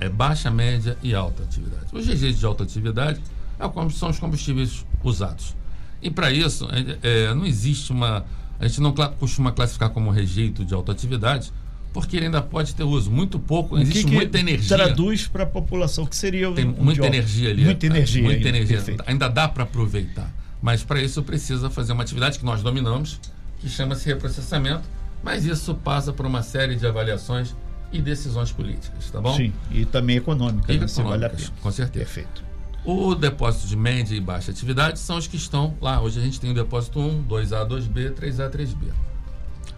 é 0.00 0.08
baixa, 0.08 0.50
média 0.50 0.96
e 1.02 1.14
alta 1.14 1.42
atividade. 1.42 1.86
Os 1.92 2.06
rejeitos 2.06 2.38
de 2.38 2.46
alta 2.46 2.62
atividade 2.64 3.20
é 3.58 3.90
são 3.90 4.10
os 4.10 4.18
combustíveis 4.18 4.86
usados. 5.02 5.56
E 6.00 6.10
para 6.10 6.30
isso, 6.30 6.68
é, 6.70 7.26
é, 7.26 7.34
não 7.34 7.44
existe 7.44 7.90
uma. 7.90 8.24
A 8.60 8.66
gente 8.66 8.80
não 8.80 8.92
costuma 8.92 9.52
classificar 9.52 9.90
como 9.90 10.10
rejeito 10.10 10.64
de 10.64 10.74
alta 10.74 10.92
atividade, 10.92 11.52
porque 11.92 12.16
ele 12.16 12.26
ainda 12.26 12.40
pode 12.40 12.74
ter 12.74 12.84
uso. 12.84 13.10
Muito 13.10 13.38
pouco, 13.38 13.74
o 13.74 13.80
existe 13.80 14.04
que 14.04 14.12
muita 14.12 14.38
energia. 14.38 14.76
Traduz 14.76 15.26
para 15.26 15.42
a 15.42 15.46
população, 15.46 16.06
que 16.06 16.16
seria 16.16 16.50
Tem 16.52 16.66
um 16.66 16.72
muita 16.72 17.06
energia 17.06 17.50
ali. 17.50 17.64
Muita 17.64 17.86
energia. 17.86 18.22
Muita 18.22 18.36
ainda, 18.36 18.48
energia. 18.48 18.76
Perfeito. 18.76 19.04
Ainda 19.06 19.28
dá 19.28 19.48
para 19.48 19.64
aproveitar. 19.64 20.32
Mas 20.62 20.82
para 20.82 21.00
isso 21.00 21.22
precisa 21.22 21.70
fazer 21.70 21.92
uma 21.92 22.02
atividade 22.02 22.38
que 22.38 22.44
nós 22.44 22.62
dominamos, 22.62 23.20
que 23.60 23.68
chama-se 23.68 24.06
reprocessamento, 24.06 24.82
mas 25.22 25.44
isso 25.44 25.74
passa 25.74 26.12
por 26.12 26.26
uma 26.26 26.42
série 26.42 26.76
de 26.76 26.86
avaliações 26.86 27.54
e 27.92 28.00
decisões 28.00 28.52
políticas, 28.52 29.10
tá 29.10 29.20
bom? 29.20 29.34
Sim, 29.36 29.52
e 29.70 29.84
também 29.84 30.16
econômicas, 30.16 30.68
e 30.68 30.78
né, 30.78 30.84
econômicas 30.84 31.04
vale 31.04 31.24
a 31.24 31.30
pena. 31.30 31.48
Com 31.60 31.70
certeza. 31.70 32.04
Perfeito. 32.04 32.48
O 32.84 33.14
depósito 33.14 33.66
de 33.66 33.76
média 33.76 34.14
e 34.14 34.20
baixa 34.20 34.50
atividade 34.50 34.98
são 34.98 35.16
os 35.16 35.26
que 35.26 35.36
estão 35.36 35.76
lá. 35.80 36.00
Hoje 36.00 36.20
a 36.20 36.22
gente 36.22 36.40
tem 36.40 36.50
o 36.50 36.54
depósito 36.54 37.00
1, 37.00 37.24
2A, 37.24 37.68
2B, 37.68 38.14
3A, 38.14 38.50
3B. 38.50 38.92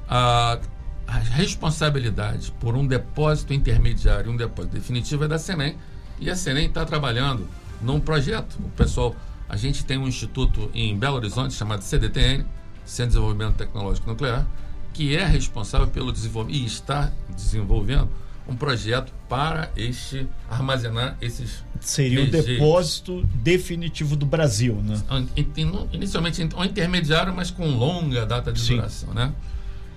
A, 0.08 0.60
a 1.06 1.18
responsabilidade 1.18 2.52
por 2.60 2.76
um 2.76 2.86
depósito 2.86 3.52
intermediário 3.52 4.30
e 4.30 4.34
um 4.34 4.36
depósito 4.36 4.74
definitivo 4.74 5.24
é 5.24 5.28
da 5.28 5.38
Senem. 5.38 5.76
E 6.20 6.30
a 6.30 6.36
Senem 6.36 6.66
está 6.66 6.84
trabalhando 6.84 7.48
num 7.80 7.98
projeto. 7.98 8.58
O 8.60 8.68
pessoal, 8.70 9.16
a 9.48 9.56
gente 9.56 9.84
tem 9.84 9.98
um 9.98 10.06
instituto 10.06 10.70
em 10.74 10.96
Belo 10.96 11.16
Horizonte 11.16 11.54
chamado 11.54 11.82
CDTN, 11.82 12.44
Centro 12.84 13.12
de 13.12 13.18
Desenvolvimento 13.18 13.56
Tecnológico 13.56 14.08
Nuclear, 14.08 14.46
que 14.92 15.16
é 15.16 15.24
responsável 15.24 15.86
pelo 15.86 16.12
desenvolvimento 16.12 16.62
e 16.62 16.66
está 16.66 17.12
desenvolvendo 17.28 18.08
um 18.48 18.56
projeto 18.56 19.12
para 19.28 19.70
este 19.76 20.26
armazenar 20.48 21.16
esses 21.20 21.64
seria 21.80 22.24
rejeitos. 22.24 22.40
o 22.40 22.46
depósito 22.46 23.28
definitivo 23.34 24.16
do 24.16 24.26
Brasil, 24.26 24.82
né? 24.82 25.00
Inicialmente 25.92 26.48
um 26.56 26.64
intermediário, 26.64 27.34
mas 27.34 27.50
com 27.50 27.68
longa 27.68 28.26
data 28.26 28.52
de 28.52 28.60
Sim. 28.60 28.76
duração, 28.76 29.14
né? 29.14 29.32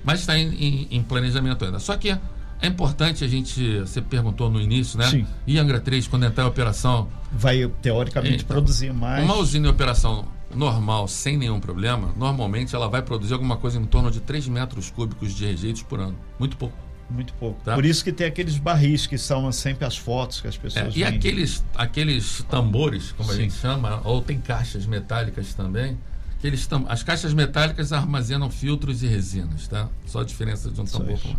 Mas 0.03 0.19
está 0.19 0.37
em, 0.37 0.53
em, 0.53 0.87
em, 0.91 1.01
planejamento 1.01 1.65
ainda. 1.65 1.79
Só 1.79 1.95
que 1.97 2.09
é 2.09 2.67
importante 2.67 3.23
a 3.23 3.27
gente, 3.27 3.79
você 3.79 4.01
perguntou 4.01 4.49
no 4.49 4.61
início, 4.61 4.99
né? 4.99 5.09
Sim. 5.09 5.25
E 5.47 5.57
Angra 5.57 5.79
3 5.79 6.07
quando 6.07 6.25
entrar 6.25 6.43
em 6.43 6.47
operação 6.47 7.09
vai 7.31 7.67
teoricamente 7.81 8.43
então, 8.43 8.47
produzir 8.47 8.93
mais. 8.93 9.23
Uma 9.23 9.35
usina 9.35 9.67
em 9.67 9.71
operação 9.71 10.27
normal, 10.55 11.07
sem 11.07 11.37
nenhum 11.37 11.59
problema, 11.59 12.13
normalmente 12.17 12.75
ela 12.75 12.87
vai 12.87 13.01
produzir 13.01 13.33
alguma 13.33 13.57
coisa 13.57 13.79
em 13.79 13.85
torno 13.85 14.11
de 14.11 14.19
3 14.19 14.47
metros 14.47 14.89
cúbicos 14.89 15.33
de 15.33 15.45
rejeitos 15.45 15.83
por 15.83 15.99
ano. 15.99 16.17
Muito 16.39 16.57
pouco. 16.57 16.77
Muito 17.09 17.33
pouco. 17.33 17.61
Tá? 17.63 17.75
Por 17.75 17.85
isso 17.85 18.03
que 18.03 18.11
tem 18.11 18.25
aqueles 18.25 18.57
barris 18.57 19.05
que 19.05 19.17
são 19.17 19.51
sempre 19.51 19.85
as 19.85 19.97
fotos 19.97 20.41
que 20.41 20.47
as 20.47 20.57
pessoas 20.57 20.95
é, 20.95 20.97
E 20.97 21.03
aqueles, 21.03 21.63
aqueles 21.75 22.43
tambores, 22.49 23.11
como 23.11 23.29
Sim. 23.29 23.35
a 23.35 23.41
gente 23.41 23.53
chama, 23.53 24.01
ou 24.03 24.21
tem 24.21 24.39
caixas 24.39 24.85
metálicas 24.85 25.53
também. 25.53 25.97
Aqueles 26.37 26.65
tam... 26.65 26.85
As 26.89 27.03
caixas 27.03 27.33
metálicas 27.33 27.93
armazenam 27.93 28.49
filtros 28.49 29.03
e 29.03 29.07
resinas, 29.07 29.67
tá? 29.67 29.89
Só 30.05 30.21
a 30.21 30.23
diferença 30.23 30.69
de 30.69 30.81
um 30.81 30.85
tambor 30.85 31.19
para 31.19 31.35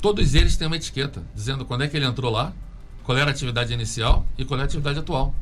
Todos 0.00 0.34
eles 0.34 0.56
têm 0.56 0.66
uma 0.66 0.76
etiqueta 0.76 1.22
dizendo 1.34 1.64
quando 1.64 1.82
é 1.82 1.88
que 1.88 1.96
ele 1.96 2.06
entrou 2.06 2.30
lá, 2.30 2.52
qual 3.04 3.16
era 3.16 3.30
a 3.30 3.32
atividade 3.32 3.72
inicial 3.72 4.26
e 4.36 4.44
qual 4.44 4.58
é 4.60 4.62
a 4.62 4.66
atividade 4.66 4.98
atual, 4.98 5.34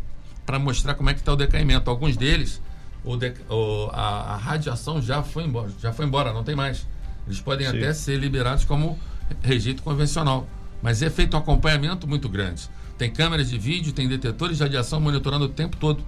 para 0.44 0.58
mostrar 0.58 0.94
como 0.94 1.10
é 1.10 1.14
que 1.14 1.20
está 1.20 1.32
o 1.32 1.36
decaimento. 1.36 1.90
Alguns 1.90 2.16
deles 2.16 2.60
o, 3.04 3.16
de, 3.16 3.32
o 3.48 3.88
a, 3.92 4.34
a, 4.34 4.36
radiação 4.36 5.00
já 5.00 5.22
foi 5.22 5.44
embora, 5.44 5.70
já 5.80 5.92
foi 5.92 6.06
embora, 6.06 6.32
não 6.32 6.44
tem 6.44 6.54
mais. 6.54 6.86
Eles 7.26 7.40
podem 7.40 7.68
Sim. 7.68 7.78
até 7.78 7.92
ser 7.92 8.18
liberados 8.18 8.64
como 8.64 8.98
rejeito 9.42 9.82
convencional, 9.82 10.48
mas 10.82 11.02
é 11.02 11.10
feito 11.10 11.36
um 11.36 11.40
acompanhamento 11.40 12.06
muito 12.06 12.28
grande. 12.28 12.68
Tem 12.96 13.10
câmeras 13.10 13.50
de 13.50 13.58
vídeo, 13.58 13.92
tem 13.92 14.08
detetores 14.08 14.56
de 14.56 14.62
radiação 14.62 15.00
monitorando 15.00 15.44
o 15.44 15.48
tempo 15.48 15.76
todo 15.76 16.02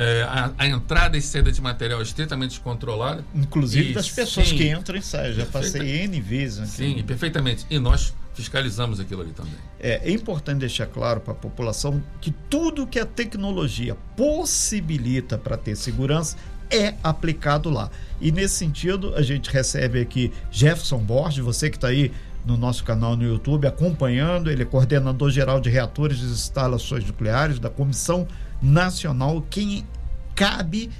é, 0.00 0.22
a, 0.22 0.50
a, 0.56 0.66
entrada 0.66 1.18
e 1.18 1.20
saída 1.20 1.52
de 1.52 1.60
material 1.60 2.00
é 2.00 2.02
estritamente 2.02 2.58
controlada. 2.60 3.22
Inclusive 3.34 3.90
e, 3.90 3.92
das 3.92 4.08
pessoas 4.08 4.48
sim, 4.48 4.56
que 4.56 4.68
entram 4.68 4.96
e 4.96 5.02
saem. 5.02 5.34
Já 5.34 5.44
passei 5.44 6.04
N 6.04 6.18
vezes. 6.22 6.60
Aqui. 6.60 6.70
Sim, 6.70 7.02
perfeitamente. 7.02 7.66
E 7.68 7.78
nós 7.78 8.14
fiscalizamos 8.34 9.00
aquilo 9.00 9.22
ali 9.22 9.32
também. 9.32 9.54
É, 9.78 10.08
é 10.08 10.12
importante 10.12 10.60
deixar 10.60 10.86
claro 10.86 11.20
para 11.20 11.32
a 11.32 11.36
população 11.36 12.02
que 12.20 12.30
tudo 12.48 12.86
que 12.86 12.98
a 12.98 13.06
tecnologia 13.06 13.96
possibilita 14.16 15.36
para 15.36 15.56
ter 15.56 15.76
segurança 15.76 16.36
é 16.70 16.94
aplicado 17.02 17.68
lá. 17.68 17.90
E 18.20 18.30
nesse 18.30 18.54
sentido, 18.54 19.14
a 19.16 19.22
gente 19.22 19.50
recebe 19.50 20.00
aqui 20.00 20.32
Jefferson 20.50 20.98
Borges, 20.98 21.44
você 21.44 21.68
que 21.68 21.76
está 21.76 21.88
aí 21.88 22.12
no 22.44 22.56
nosso 22.56 22.84
canal 22.84 23.16
no 23.16 23.24
YouTube 23.24 23.66
acompanhando, 23.66 24.50
ele 24.50 24.62
é 24.62 24.64
coordenador 24.64 25.30
geral 25.30 25.60
de 25.60 25.68
reatores 25.68 26.20
e 26.20 26.24
instalações 26.24 27.04
nucleares 27.04 27.58
da 27.58 27.68
Comissão 27.68 28.26
Nacional. 28.62 29.44
Quem 29.50 29.86
cabe 30.34 30.90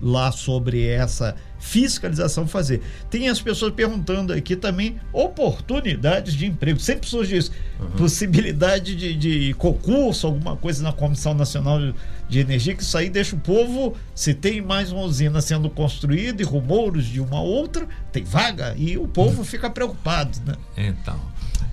lá 0.00 0.30
sobre 0.32 0.86
essa 0.86 1.34
fiscalização 1.58 2.46
fazer. 2.46 2.80
Tem 3.10 3.28
as 3.28 3.40
pessoas 3.40 3.72
perguntando 3.72 4.32
aqui 4.32 4.54
também 4.54 4.96
oportunidades 5.12 6.34
de 6.34 6.46
emprego. 6.46 6.78
Sempre 6.78 7.08
surge 7.08 7.36
isso. 7.36 7.50
Uhum. 7.80 7.90
Possibilidade 7.90 8.94
de, 8.94 9.14
de, 9.14 9.54
concurso, 9.54 10.26
alguma 10.26 10.56
coisa 10.56 10.82
na 10.82 10.92
Comissão 10.92 11.34
Nacional 11.34 11.92
de 12.28 12.38
Energia, 12.38 12.74
que 12.74 12.82
isso 12.82 12.96
aí 12.96 13.08
deixa 13.08 13.34
o 13.34 13.40
povo, 13.40 13.96
se 14.14 14.34
tem 14.34 14.60
mais 14.60 14.92
uma 14.92 15.02
usina 15.02 15.40
sendo 15.40 15.68
construída 15.68 16.42
e 16.42 16.44
rumores 16.44 17.06
de 17.06 17.20
uma 17.20 17.40
outra, 17.40 17.88
tem 18.12 18.22
vaga, 18.22 18.74
e 18.76 18.98
o 18.98 19.08
povo 19.08 19.38
uhum. 19.38 19.44
fica 19.44 19.68
preocupado, 19.68 20.38
né? 20.46 20.54
Então. 20.76 21.18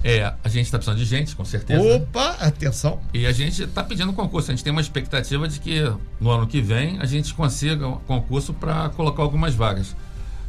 É, 0.03 0.33
a 0.43 0.49
gente 0.49 0.65
está 0.65 0.77
precisando 0.77 0.99
de 0.99 1.05
gente, 1.05 1.35
com 1.35 1.43
certeza. 1.43 1.81
Opa, 1.81 2.31
atenção. 2.39 2.99
E 3.13 3.25
a 3.25 3.31
gente 3.31 3.63
está 3.63 3.83
pedindo 3.83 4.13
concurso. 4.13 4.51
A 4.51 4.53
gente 4.53 4.63
tem 4.63 4.71
uma 4.71 4.81
expectativa 4.81 5.47
de 5.47 5.59
que 5.59 5.81
no 6.19 6.29
ano 6.29 6.45
que 6.45 6.61
vem 6.61 6.99
a 6.99 7.05
gente 7.05 7.33
consiga 7.33 7.87
um 7.87 7.97
concurso 7.97 8.53
para 8.53 8.89
colocar 8.89 9.23
algumas 9.23 9.55
vagas. 9.55 9.95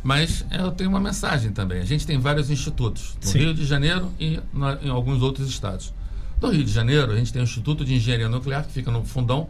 Mas 0.03 0.44
é, 0.51 0.61
eu 0.61 0.70
tenho 0.70 0.90
uma 0.90 1.01
mensagem 1.01 1.53
também. 1.53 1.81
A 1.81 1.85
gente 1.85 2.07
tem 2.07 2.18
vários 2.18 2.51
institutos 2.51 3.16
no 3.25 3.31
Sim. 3.31 3.38
Rio 3.38 3.55
de 3.55 3.64
Janeiro 3.64 4.12
e 4.20 4.38
na, 4.53 4.75
em 4.83 4.88
alguns 4.88 5.22
outros 5.22 5.49
estados. 5.49 5.92
No 6.40 6.51
Rio 6.51 6.62
de 6.62 6.70
Janeiro, 6.70 7.12
a 7.12 7.16
gente 7.16 7.33
tem 7.33 7.40
o 7.40 7.44
Instituto 7.44 7.85
de 7.85 7.94
Engenharia 7.94 8.29
Nuclear, 8.29 8.64
que 8.64 8.72
fica 8.72 8.90
no 8.90 9.05
fundão, 9.05 9.49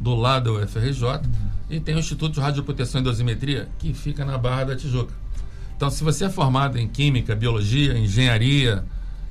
do 0.00 0.14
lado 0.14 0.52
do 0.52 0.62
UFRJ, 0.62 1.02
uhum. 1.04 1.20
e 1.68 1.80
tem 1.80 1.96
o 1.96 1.98
Instituto 1.98 2.34
de 2.34 2.40
Radioproteção 2.40 3.00
e 3.00 3.04
Dosimetria, 3.04 3.68
que 3.78 3.92
fica 3.92 4.24
na 4.24 4.38
Barra 4.38 4.64
da 4.64 4.76
Tijuca. 4.76 5.12
Então, 5.76 5.90
se 5.90 6.02
você 6.02 6.24
é 6.24 6.30
formado 6.30 6.78
em 6.78 6.88
Química, 6.88 7.34
Biologia, 7.34 7.98
Engenharia, 7.98 8.84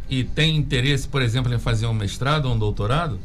e 0.10 0.24
tem 0.24 0.56
interesse, 0.56 1.08
por 1.08 1.22
exemplo, 1.22 1.54
em 1.54 1.60
fazer 1.60 1.86
um 1.88 1.94
mestrado 1.94 2.46
ou 2.46 2.56
um 2.56 2.60
doutorado, 2.60 3.20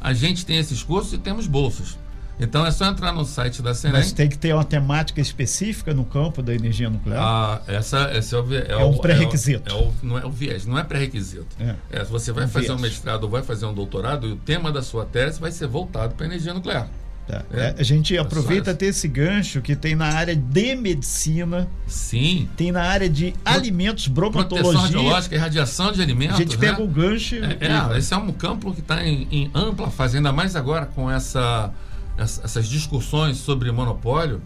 a 0.00 0.12
gente 0.12 0.44
tem 0.44 0.58
esses 0.58 0.82
cursos 0.82 1.12
e 1.12 1.18
temos 1.18 1.46
bolsas. 1.46 1.96
Então 2.38 2.66
é 2.66 2.70
só 2.70 2.86
entrar 2.86 3.12
no 3.12 3.24
site 3.24 3.62
da 3.62 3.74
Senem. 3.74 3.98
Mas 3.98 4.12
tem 4.12 4.28
que 4.28 4.36
ter 4.36 4.52
uma 4.52 4.64
temática 4.64 5.20
específica 5.20 5.94
no 5.94 6.04
campo 6.04 6.42
da 6.42 6.52
energia 6.52 6.90
nuclear? 6.90 7.22
Ah, 7.22 7.62
essa, 7.66 8.10
esse 8.16 8.34
é, 8.34 8.38
o, 8.38 8.54
é, 8.54 8.66
é 8.72 8.76
um 8.76 8.98
pré-requisito. 8.98 9.72
É, 9.72 9.78
é, 9.78 9.92
não 10.02 10.18
é 10.18 10.26
o 10.26 10.30
viés, 10.30 10.66
não 10.66 10.78
é 10.78 10.82
pré-requisito. 10.82 11.46
É. 11.60 11.76
é. 11.90 12.04
se 12.04 12.10
você 12.10 12.32
vai 12.32 12.44
um 12.44 12.48
fazer 12.48 12.66
viés. 12.66 12.78
um 12.78 12.82
mestrado 12.82 13.24
ou 13.24 13.30
vai 13.30 13.42
fazer 13.42 13.66
um 13.66 13.72
doutorado, 13.72 14.26
e 14.26 14.32
o 14.32 14.36
tema 14.36 14.72
da 14.72 14.82
sua 14.82 15.04
tese 15.04 15.40
vai 15.40 15.52
ser 15.52 15.68
voltado 15.68 16.14
para 16.14 16.26
a 16.26 16.28
energia 16.28 16.52
nuclear. 16.52 16.88
Tá. 17.26 17.42
É, 17.52 17.74
a 17.78 17.82
gente 17.82 18.16
aproveita 18.18 18.74
ter 18.74 18.86
esse 18.86 19.08
gancho 19.08 19.62
que 19.62 19.74
tem 19.74 19.94
na 19.94 20.06
área 20.06 20.36
de 20.36 20.76
medicina. 20.76 21.66
Sim. 21.86 22.48
Tem 22.54 22.70
na 22.70 22.82
área 22.82 23.08
de 23.08 23.32
Pro, 23.32 23.54
alimentos, 23.54 24.08
bromatologia. 24.08 24.62
Proteção 24.62 24.82
radiológica 24.82 25.34
e 25.34 25.38
radiação 25.38 25.92
de 25.92 26.02
alimentos. 26.02 26.36
A 26.36 26.38
gente 26.38 26.58
né? 26.58 26.68
pega 26.68 26.82
o 26.82 26.86
gancho. 26.86 27.36
É, 27.36 27.94
é, 27.94 27.98
esse 27.98 28.12
é 28.12 28.16
um 28.16 28.30
campo 28.30 28.72
que 28.74 28.80
está 28.80 29.02
em, 29.04 29.26
em, 29.30 29.50
ampla 29.54 29.90
fase, 29.90 30.18
ainda 30.18 30.32
mais 30.32 30.54
agora 30.54 30.84
com 30.84 31.10
essa, 31.10 31.72
essa, 32.18 32.42
essas 32.44 32.68
discussões 32.68 33.38
sobre 33.38 33.72
monopólio, 33.72 34.42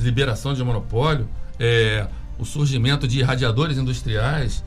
liberação 0.00 0.54
de 0.54 0.64
monopólio, 0.64 1.28
é, 1.60 2.06
o 2.38 2.46
surgimento 2.46 3.06
de 3.06 3.22
radiadores 3.22 3.76
industriais, 3.76 4.64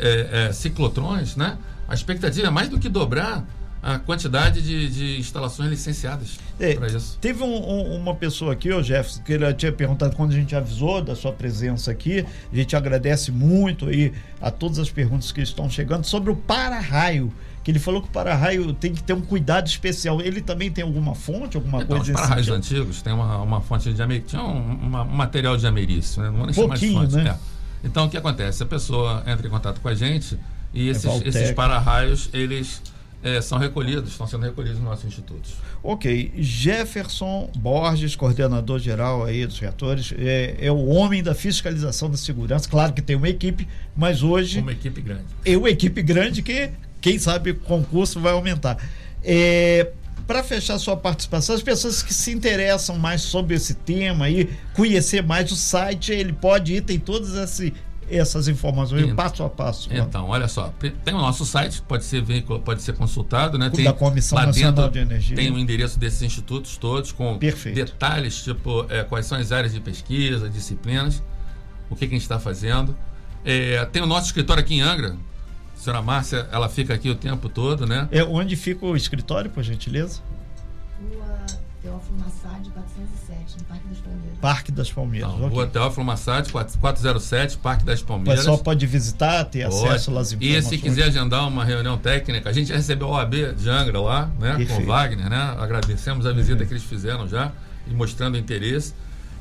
é, 0.00 0.46
é, 0.48 0.52
ciclotrões, 0.52 1.34
né? 1.34 1.58
A 1.88 1.94
expectativa 1.94 2.46
é 2.46 2.50
mais 2.50 2.68
do 2.68 2.78
que 2.78 2.88
dobrar 2.88 3.44
a 3.82 3.98
quantidade 3.98 4.60
de, 4.60 4.88
de 4.88 5.20
instalações 5.20 5.70
licenciadas 5.70 6.38
é, 6.58 6.74
para 6.74 6.88
isso. 6.88 7.16
Teve 7.20 7.42
um, 7.42 7.46
um, 7.46 7.96
uma 7.96 8.14
pessoa 8.14 8.52
aqui, 8.52 8.72
o 8.72 8.82
Jefferson, 8.82 9.22
que 9.22 9.32
ele 9.32 9.54
tinha 9.54 9.72
perguntado 9.72 10.16
quando 10.16 10.32
a 10.32 10.34
gente 10.34 10.54
avisou 10.54 11.00
da 11.00 11.14
sua 11.14 11.32
presença 11.32 11.90
aqui. 11.90 12.24
A 12.52 12.56
gente 12.56 12.74
agradece 12.74 13.30
muito 13.30 13.86
aí 13.86 14.12
a 14.40 14.50
todas 14.50 14.78
as 14.78 14.90
perguntas 14.90 15.30
que 15.30 15.40
estão 15.40 15.70
chegando 15.70 16.04
sobre 16.04 16.30
o 16.30 16.36
para-raio. 16.36 17.32
Que 17.62 17.70
ele 17.70 17.78
falou 17.78 18.02
que 18.02 18.08
o 18.08 18.10
para-raio 18.10 18.72
tem 18.72 18.92
que 18.92 19.02
ter 19.02 19.12
um 19.12 19.20
cuidado 19.20 19.66
especial. 19.66 20.20
Ele 20.20 20.40
também 20.40 20.70
tem 20.70 20.82
alguma 20.82 21.14
fonte, 21.14 21.56
alguma 21.56 21.82
então, 21.82 21.96
coisa 21.96 22.12
Os 22.12 22.20
para-raios 22.20 22.48
antigos 22.48 23.02
tem 23.02 23.12
uma, 23.12 23.38
uma 23.42 23.60
fonte 23.60 23.92
de 23.92 24.02
ameriço, 24.02 24.26
tinha 24.28 24.42
um, 24.42 24.74
uma, 24.74 25.02
um 25.02 25.16
material 25.16 25.56
de 25.56 25.66
ameriço, 25.66 26.20
né? 26.20 26.28
Não 26.28 26.36
vou 26.36 26.46
nem 26.46 26.54
Pouquinho, 26.54 26.92
chamar 26.94 27.06
de 27.06 27.12
fonte. 27.12 27.24
Né? 27.24 27.30
É. 27.30 27.86
Então 27.86 28.06
o 28.06 28.10
que 28.10 28.16
acontece? 28.16 28.62
A 28.62 28.66
pessoa 28.66 29.22
entra 29.26 29.46
em 29.46 29.50
contato 29.50 29.80
com 29.80 29.88
a 29.88 29.94
gente 29.94 30.38
e 30.72 30.88
esses, 30.88 31.04
é 31.04 31.28
esses 31.28 31.52
para-raios, 31.52 32.28
eles 32.32 32.82
é, 33.22 33.40
são 33.40 33.58
recolhidos, 33.58 34.12
estão 34.12 34.26
sendo 34.26 34.44
recolhidos 34.44 34.78
nos 34.78 34.88
nossos 34.88 35.04
institutos. 35.04 35.54
Ok. 35.82 36.32
Jefferson 36.36 37.50
Borges, 37.56 38.14
coordenador 38.14 38.78
geral 38.78 39.24
aí 39.24 39.44
dos 39.44 39.58
reatores, 39.58 40.14
é, 40.16 40.56
é, 40.60 40.70
o 40.70 40.86
homem 40.86 41.22
da 41.22 41.34
fiscalização 41.34 42.08
da 42.08 42.16
segurança. 42.16 42.68
Claro 42.68 42.92
que 42.92 43.02
tem 43.02 43.16
uma 43.16 43.28
equipe, 43.28 43.66
mas 43.96 44.22
hoje. 44.22 44.60
Uma 44.60 44.72
equipe 44.72 45.00
grande. 45.00 45.24
É 45.44 45.56
uma 45.56 45.70
equipe 45.70 46.00
grande 46.02 46.42
que, 46.42 46.70
quem 47.00 47.18
sabe, 47.18 47.50
o 47.50 47.54
concurso 47.56 48.20
vai 48.20 48.32
aumentar. 48.32 48.78
É, 49.24 49.90
para 50.24 50.44
fechar 50.44 50.78
sua 50.78 50.96
participação, 50.96 51.56
as 51.56 51.62
pessoas 51.62 52.02
que 52.02 52.12
se 52.14 52.30
interessam 52.30 52.98
mais 52.98 53.22
sobre 53.22 53.56
esse 53.56 53.74
tema 53.74 54.28
e 54.28 54.48
conhecer 54.74 55.22
mais 55.22 55.50
o 55.50 55.56
site, 55.56 56.12
ele 56.12 56.34
pode 56.34 56.74
ir, 56.74 56.82
tem 56.82 56.98
todos 56.98 57.34
esse 57.34 57.72
essas 58.10 58.48
informações 58.48 59.02
então, 59.02 59.16
passo 59.16 59.42
a 59.42 59.50
passo. 59.50 59.88
Então, 59.92 60.28
olha 60.28 60.48
só, 60.48 60.72
tem 61.04 61.14
o 61.14 61.18
nosso 61.18 61.44
site, 61.44 61.82
pode 61.82 62.04
ser 62.04 62.24
pode 62.64 62.82
ser 62.82 62.94
consultado, 62.94 63.58
né? 63.58 63.70
Tem 63.70 63.84
da 63.84 63.92
Comissão 63.92 64.38
Nacional 64.38 64.72
dentro, 64.72 64.90
de 64.92 64.98
Energia. 64.98 65.36
Tem 65.36 65.50
o 65.50 65.58
endereço 65.58 65.98
desses 65.98 66.22
institutos 66.22 66.76
todos 66.76 67.12
com 67.12 67.38
Perfeito. 67.38 67.74
detalhes, 67.74 68.42
tipo 68.42 68.86
é, 68.88 69.04
quais 69.04 69.26
são 69.26 69.38
as 69.38 69.52
áreas 69.52 69.72
de 69.72 69.80
pesquisa, 69.80 70.48
disciplinas, 70.48 71.22
o 71.90 71.96
que, 71.96 72.06
que 72.06 72.14
a 72.14 72.16
gente 72.16 72.22
está 72.22 72.38
fazendo. 72.38 72.96
É, 73.44 73.84
tem 73.86 74.02
o 74.02 74.06
nosso 74.06 74.26
escritório 74.26 74.62
aqui 74.62 74.74
em 74.74 74.80
Angra. 74.80 75.16
A 75.74 75.80
senhora 75.80 76.02
Márcia, 76.02 76.48
ela 76.50 76.68
fica 76.68 76.92
aqui 76.92 77.08
o 77.08 77.14
tempo 77.14 77.48
todo, 77.48 77.86
né? 77.86 78.08
É 78.10 78.24
onde 78.24 78.56
fica 78.56 78.84
o 78.84 78.96
escritório, 78.96 79.50
por 79.50 79.62
gentileza? 79.62 80.20
Rua 81.00 81.46
Teófilo 81.88 82.18
Massad, 82.18 82.68
407, 82.70 83.56
no 83.58 83.64
Parque 83.64 83.88
das 83.88 83.98
Palmeiras. 83.98 84.38
Parque 84.40 84.72
das 84.72 84.92
Palmeiras. 84.92 85.28
Não, 85.30 85.36
okay. 85.38 85.48
Rua 85.48 85.66
Teófilo 85.66 86.04
Massad, 86.04 86.52
407, 86.52 87.58
Parque 87.58 87.84
das 87.84 88.02
Palmeiras. 88.02 88.34
O 88.34 88.42
pessoal 88.42 88.58
pode 88.58 88.86
visitar, 88.86 89.44
ter 89.46 89.66
pode. 89.66 89.76
acesso 89.76 90.18
às 90.18 90.32
informações. 90.32 90.66
E 90.66 90.68
se 90.68 90.76
quiser 90.76 91.04
agendar 91.04 91.48
uma 91.48 91.64
reunião 91.64 91.96
técnica, 91.96 92.50
a 92.50 92.52
gente 92.52 92.70
recebeu 92.70 93.08
o 93.08 93.12
OAB 93.12 93.54
de 93.56 93.70
Angra 93.70 94.00
lá, 94.00 94.30
né? 94.38 94.56
Perfeito. 94.56 94.74
Com 94.74 94.82
o 94.82 94.86
Wagner, 94.86 95.30
né? 95.30 95.56
Agradecemos 95.58 96.26
a 96.26 96.32
visita 96.32 96.66
que 96.66 96.72
eles 96.74 96.84
fizeram 96.84 97.26
já 97.26 97.52
e 97.86 97.94
mostrando 97.94 98.36
interesse. 98.36 98.92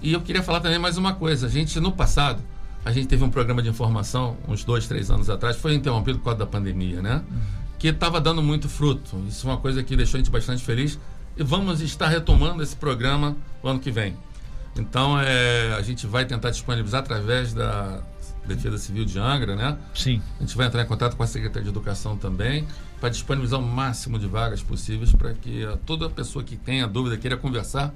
E 0.01 0.13
eu 0.13 0.21
queria 0.21 0.41
falar 0.41 0.61
também 0.61 0.79
mais 0.79 0.97
uma 0.97 1.13
coisa. 1.13 1.47
A 1.47 1.49
gente, 1.49 1.77
no 1.81 1.91
passado, 1.91 2.41
a 2.85 2.93
gente 2.93 3.07
teve 3.07 3.25
um 3.25 3.29
programa 3.29 3.61
de 3.61 3.67
informação, 3.67 4.37
uns 4.47 4.63
dois, 4.63 4.87
três 4.87 5.11
anos 5.11 5.29
atrás, 5.29 5.57
foi 5.57 5.73
interrompido 5.73 6.19
por 6.19 6.25
causa 6.25 6.39
da 6.39 6.47
pandemia, 6.47 7.01
né? 7.01 7.21
Uhum. 7.29 7.37
Que 7.77 7.89
estava 7.89 8.21
dando 8.21 8.41
muito 8.41 8.69
fruto. 8.69 9.21
Isso 9.27 9.45
é 9.45 9.51
uma 9.51 9.57
coisa 9.57 9.83
que 9.83 9.97
deixou 9.97 10.17
a 10.17 10.21
gente 10.21 10.31
bastante 10.31 10.63
feliz 10.63 10.97
e 11.37 11.43
vamos 11.43 11.81
estar 11.81 12.07
retomando 12.07 12.63
esse 12.63 12.75
programa 12.75 13.35
no 13.63 13.69
ano 13.69 13.79
que 13.79 13.91
vem. 13.91 14.15
Então, 14.75 15.19
é, 15.19 15.73
a 15.77 15.81
gente 15.81 16.05
vai 16.05 16.25
tentar 16.25 16.51
disponibilizar 16.51 17.01
através 17.01 17.53
da 17.53 18.01
Defesa 18.45 18.77
Civil 18.77 19.05
de 19.05 19.19
Angra, 19.19 19.55
né? 19.55 19.77
Sim. 19.93 20.21
A 20.39 20.43
gente 20.43 20.55
vai 20.55 20.67
entrar 20.67 20.81
em 20.83 20.85
contato 20.85 21.15
com 21.15 21.23
a 21.23 21.27
Secretaria 21.27 21.63
de 21.63 21.69
Educação 21.69 22.15
também 22.17 22.65
para 22.99 23.09
disponibilizar 23.09 23.59
o 23.59 23.63
máximo 23.63 24.17
de 24.17 24.27
vagas 24.27 24.61
possíveis 24.63 25.11
para 25.11 25.33
que 25.33 25.67
toda 25.85 26.09
pessoa 26.09 26.43
que 26.43 26.55
tenha 26.55 26.87
dúvida, 26.87 27.17
queira 27.17 27.37
conversar, 27.37 27.93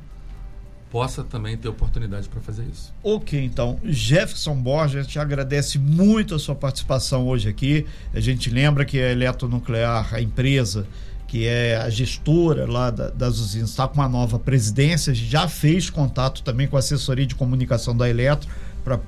possa 0.92 1.24
também 1.24 1.56
ter 1.56 1.70
oportunidade 1.70 2.28
para 2.28 2.42
fazer 2.42 2.66
isso. 2.66 2.94
Ok, 3.02 3.42
então, 3.42 3.80
Jefferson 3.84 4.56
Borges, 4.56 5.08
te 5.08 5.18
agradece 5.18 5.80
muito 5.80 6.36
a 6.36 6.40
sua 6.40 6.54
participação 6.54 7.28
hoje 7.28 7.48
aqui. 7.48 7.86
A 8.14 8.20
gente 8.20 8.50
lembra 8.50 8.84
que 8.84 9.00
a 9.00 9.12
Eletronuclear, 9.12 10.14
a 10.14 10.22
empresa, 10.22 10.86
que 11.32 11.48
é 11.48 11.78
a 11.78 11.90
gestora 11.90 12.70
lá 12.70 12.92
da, 12.92 13.10
das 13.10 13.40
usinas, 13.40 13.70
está 13.70 13.88
com 13.88 14.02
uma 14.02 14.10
nova 14.10 14.38
presidência, 14.38 15.16
já 15.16 15.48
fez 15.48 15.90
contato 15.90 16.44
também 16.44 16.68
com 16.68 16.76
a 16.76 16.80
assessoria 16.80 17.26
de 17.26 17.36
comunicação 17.36 17.96
da 17.96 18.10
Eletro 18.10 18.50
para 18.84 19.00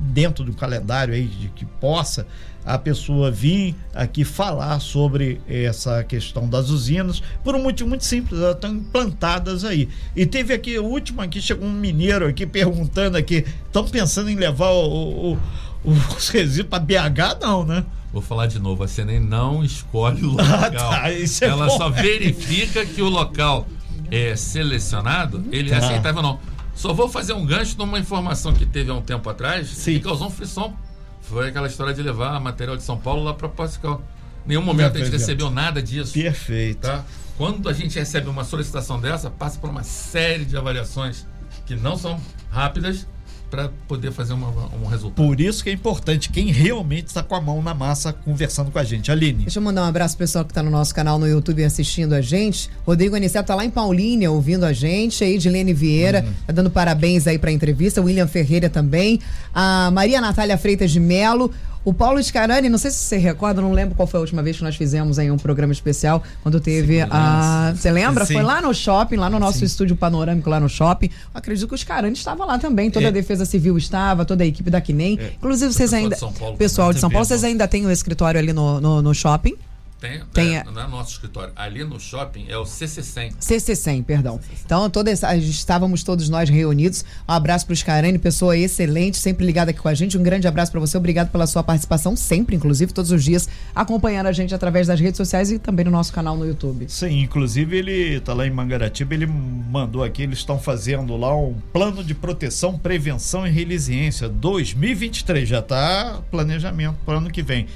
dentro 0.00 0.44
do 0.44 0.52
calendário 0.52 1.14
aí 1.14 1.28
de 1.28 1.46
que 1.50 1.64
possa 1.64 2.26
a 2.64 2.76
pessoa 2.76 3.30
vir 3.30 3.76
aqui 3.94 4.24
falar 4.24 4.80
sobre 4.80 5.40
essa 5.46 6.02
questão 6.02 6.48
das 6.48 6.70
usinas 6.70 7.22
por 7.44 7.54
um 7.54 7.62
motivo 7.62 7.88
muito 7.88 8.04
simples, 8.04 8.40
elas 8.40 8.56
estão 8.56 8.74
implantadas 8.74 9.64
aí. 9.64 9.88
E 10.16 10.26
teve 10.26 10.52
aqui, 10.52 10.76
o 10.76 10.84
último 10.84 11.22
aqui, 11.22 11.40
chegou 11.40 11.68
um 11.68 11.72
mineiro 11.72 12.26
aqui 12.26 12.44
perguntando 12.44 13.16
aqui, 13.16 13.46
estão 13.64 13.86
pensando 13.86 14.28
em 14.28 14.34
levar 14.34 14.70
o, 14.70 15.34
o, 15.34 15.38
o, 15.84 15.92
os 16.16 16.28
resíduos 16.30 16.68
para 16.68 16.80
BH? 16.80 17.38
Não, 17.40 17.64
né? 17.64 17.84
Vou 18.12 18.20
falar 18.20 18.46
de 18.46 18.58
novo, 18.58 18.84
a 18.84 18.88
CNEM 18.88 19.20
não 19.20 19.64
escolhe 19.64 20.22
o 20.22 20.32
local. 20.32 20.46
Ah, 20.52 20.70
tá, 20.70 21.10
é 21.10 21.24
Ela 21.40 21.66
bom. 21.66 21.76
só 21.76 21.88
verifica 21.88 22.84
que 22.84 23.00
o 23.00 23.08
local 23.08 23.66
é 24.10 24.36
selecionado, 24.36 25.44
ele 25.50 25.72
é 25.72 25.78
tá. 25.78 25.86
é 25.86 25.88
aceitável 25.88 26.22
ou 26.22 26.22
não. 26.22 26.40
Só 26.74 26.92
vou 26.92 27.08
fazer 27.08 27.32
um 27.32 27.44
gancho 27.44 27.76
numa 27.78 27.98
informação 27.98 28.52
que 28.52 28.66
teve 28.66 28.90
há 28.90 28.94
um 28.94 29.02
tempo 29.02 29.28
atrás 29.30 29.68
Sim. 29.68 29.94
que 29.94 30.00
causou 30.00 30.28
um 30.28 30.30
frisson. 30.30 30.74
Foi 31.22 31.48
aquela 31.48 31.66
história 31.66 31.94
de 31.94 32.02
levar 32.02 32.38
material 32.40 32.76
de 32.76 32.82
São 32.82 32.98
Paulo 32.98 33.22
lá 33.24 33.32
para 33.32 33.48
Portugal. 33.48 34.02
Nenhum 34.44 34.62
momento 34.62 34.96
a 34.96 34.98
gente 35.00 35.10
recebeu 35.10 35.50
nada 35.50 35.82
disso. 35.82 36.12
Perfeito. 36.14 36.80
Tá? 36.80 37.04
Quando 37.38 37.68
a 37.68 37.72
gente 37.72 37.98
recebe 37.98 38.28
uma 38.28 38.44
solicitação 38.44 39.00
dessa, 39.00 39.30
passa 39.30 39.58
por 39.58 39.70
uma 39.70 39.82
série 39.82 40.44
de 40.44 40.56
avaliações 40.56 41.26
que 41.64 41.74
não 41.74 41.96
são 41.96 42.20
rápidas 42.50 43.06
para 43.52 43.70
poder 43.86 44.10
fazer 44.12 44.32
uma, 44.32 44.48
um 44.82 44.86
resultado. 44.86 45.26
Por 45.26 45.38
isso 45.38 45.62
que 45.62 45.68
é 45.68 45.74
importante 45.74 46.30
quem 46.30 46.46
realmente 46.50 47.08
está 47.08 47.22
com 47.22 47.34
a 47.34 47.40
mão 47.40 47.60
na 47.62 47.74
massa 47.74 48.10
conversando 48.10 48.70
com 48.70 48.78
a 48.78 48.82
gente. 48.82 49.12
Aline. 49.12 49.42
Deixa 49.42 49.58
eu 49.58 49.62
mandar 49.62 49.82
um 49.82 49.84
abraço 49.84 50.16
pro 50.16 50.24
pessoal 50.24 50.42
que 50.42 50.52
está 50.52 50.62
no 50.62 50.70
nosso 50.70 50.94
canal 50.94 51.18
no 51.18 51.28
YouTube 51.28 51.62
assistindo 51.62 52.14
a 52.14 52.22
gente. 52.22 52.70
Rodrigo 52.86 53.14
Aniceto 53.14 53.46
tá 53.48 53.54
lá 53.54 53.62
em 53.62 53.70
Paulínia 53.70 54.30
ouvindo 54.30 54.64
a 54.64 54.72
gente. 54.72 55.22
A 55.22 55.28
Edilene 55.28 55.74
Vieira 55.74 56.24
Uhum. 56.26 56.32
tá 56.46 56.52
dando 56.54 56.70
parabéns 56.70 57.26
aí 57.26 57.38
para 57.38 57.50
a 57.50 57.52
entrevista. 57.52 58.00
William 58.00 58.26
Ferreira 58.26 58.70
também. 58.70 59.20
A 59.54 59.90
Maria 59.90 60.18
Natália 60.18 60.56
Freitas 60.56 60.90
de 60.90 60.98
Melo. 60.98 61.52
O 61.84 61.92
Paulo 61.92 62.22
Scarani, 62.22 62.68
não 62.68 62.78
sei 62.78 62.92
se 62.92 62.98
você 62.98 63.16
recorda, 63.16 63.60
não 63.60 63.72
lembro 63.72 63.96
qual 63.96 64.06
foi 64.06 64.18
a 64.18 64.20
última 64.20 64.40
vez 64.40 64.56
que 64.56 64.62
nós 64.62 64.76
fizemos 64.76 65.18
aí 65.18 65.30
um 65.32 65.36
programa 65.36 65.72
especial, 65.72 66.22
quando 66.42 66.60
teve 66.60 67.00
a. 67.00 67.72
Você 67.74 67.90
lembra? 67.90 68.24
Sim. 68.24 68.34
Foi 68.34 68.42
lá 68.42 68.60
no 68.60 68.72
shopping, 68.72 69.16
lá 69.16 69.28
no 69.28 69.38
nosso 69.40 69.58
Sim. 69.58 69.64
estúdio 69.64 69.96
panorâmico, 69.96 70.48
lá 70.48 70.60
no 70.60 70.68
shopping. 70.68 71.06
Eu 71.06 71.12
acredito 71.34 71.66
que 71.66 71.74
o 71.74 71.78
Scarani 71.78 72.14
estava 72.16 72.44
lá 72.44 72.56
também, 72.58 72.88
toda 72.90 73.06
É. 73.06 73.08
a 73.08 73.10
Defesa 73.10 73.44
Civil 73.44 73.76
estava, 73.76 74.24
toda 74.24 74.44
a 74.44 74.46
equipe 74.46 74.70
da 74.70 74.80
Quinem. 74.80 75.18
Inclusive, 75.36 75.72
vocês 75.72 75.90
pessoal 75.90 76.02
ainda. 76.02 76.14
de 76.14 76.20
São 76.20 76.32
Paulo 76.32 76.56
pessoal 76.56 76.92
de 76.92 77.00
São. 77.00 77.10
Paulo, 77.10 77.24
vocês 77.24 77.42
ainda 77.42 77.66
têm 77.66 77.84
o 77.84 77.90
escritório 77.90 78.38
ali 78.38 78.52
no, 78.52 78.80
no, 78.80 79.02
no 79.02 79.12
shopping? 79.14 79.54
Tem, 80.02 80.20
Tem, 80.32 80.56
é, 80.56 80.58
é. 80.58 80.64
não 80.64 80.82
é 80.82 80.88
nosso 80.88 81.12
escritório. 81.12 81.52
Ali 81.54 81.84
no 81.84 82.00
shopping 82.00 82.46
é 82.48 82.58
o 82.58 82.64
CC100. 82.64 83.34
CC100, 83.40 84.04
perdão. 84.04 84.40
Então, 84.64 84.90
toda 84.90 85.08
essa, 85.12 85.32
estávamos 85.36 86.02
todos 86.02 86.28
nós 86.28 86.48
reunidos. 86.48 87.04
Um 87.28 87.32
abraço 87.32 87.64
para 87.64 87.72
o 87.72 87.76
Scarani, 87.76 88.18
pessoa 88.18 88.58
excelente, 88.58 89.16
sempre 89.16 89.46
ligada 89.46 89.70
aqui 89.70 89.78
com 89.78 89.88
a 89.88 89.94
gente. 89.94 90.18
Um 90.18 90.22
grande 90.24 90.48
abraço 90.48 90.72
para 90.72 90.80
você. 90.80 90.96
Obrigado 90.98 91.30
pela 91.30 91.46
sua 91.46 91.62
participação, 91.62 92.16
sempre, 92.16 92.56
inclusive, 92.56 92.92
todos 92.92 93.12
os 93.12 93.22
dias, 93.22 93.48
acompanhando 93.72 94.26
a 94.26 94.32
gente 94.32 94.52
através 94.52 94.88
das 94.88 94.98
redes 94.98 95.16
sociais 95.16 95.52
e 95.52 95.58
também 95.60 95.84
no 95.84 95.92
nosso 95.92 96.12
canal 96.12 96.36
no 96.36 96.44
YouTube. 96.44 96.86
Sim, 96.88 97.20
inclusive 97.20 97.76
ele 97.76 98.20
tá 98.20 98.34
lá 98.34 98.44
em 98.44 98.50
Mangaratiba, 98.50 99.14
ele 99.14 99.26
mandou 99.26 100.02
aqui, 100.02 100.22
eles 100.24 100.38
estão 100.38 100.58
fazendo 100.58 101.16
lá 101.16 101.36
um 101.36 101.54
plano 101.72 102.02
de 102.02 102.12
proteção, 102.12 102.76
prevenção 102.76 103.46
e 103.46 103.50
resiliência 103.50 104.28
2023, 104.28 105.48
já 105.48 105.62
tá 105.62 106.20
planejamento 106.28 106.96
para 107.04 107.18
ano 107.18 107.30
que 107.30 107.42
vem. 107.42 107.68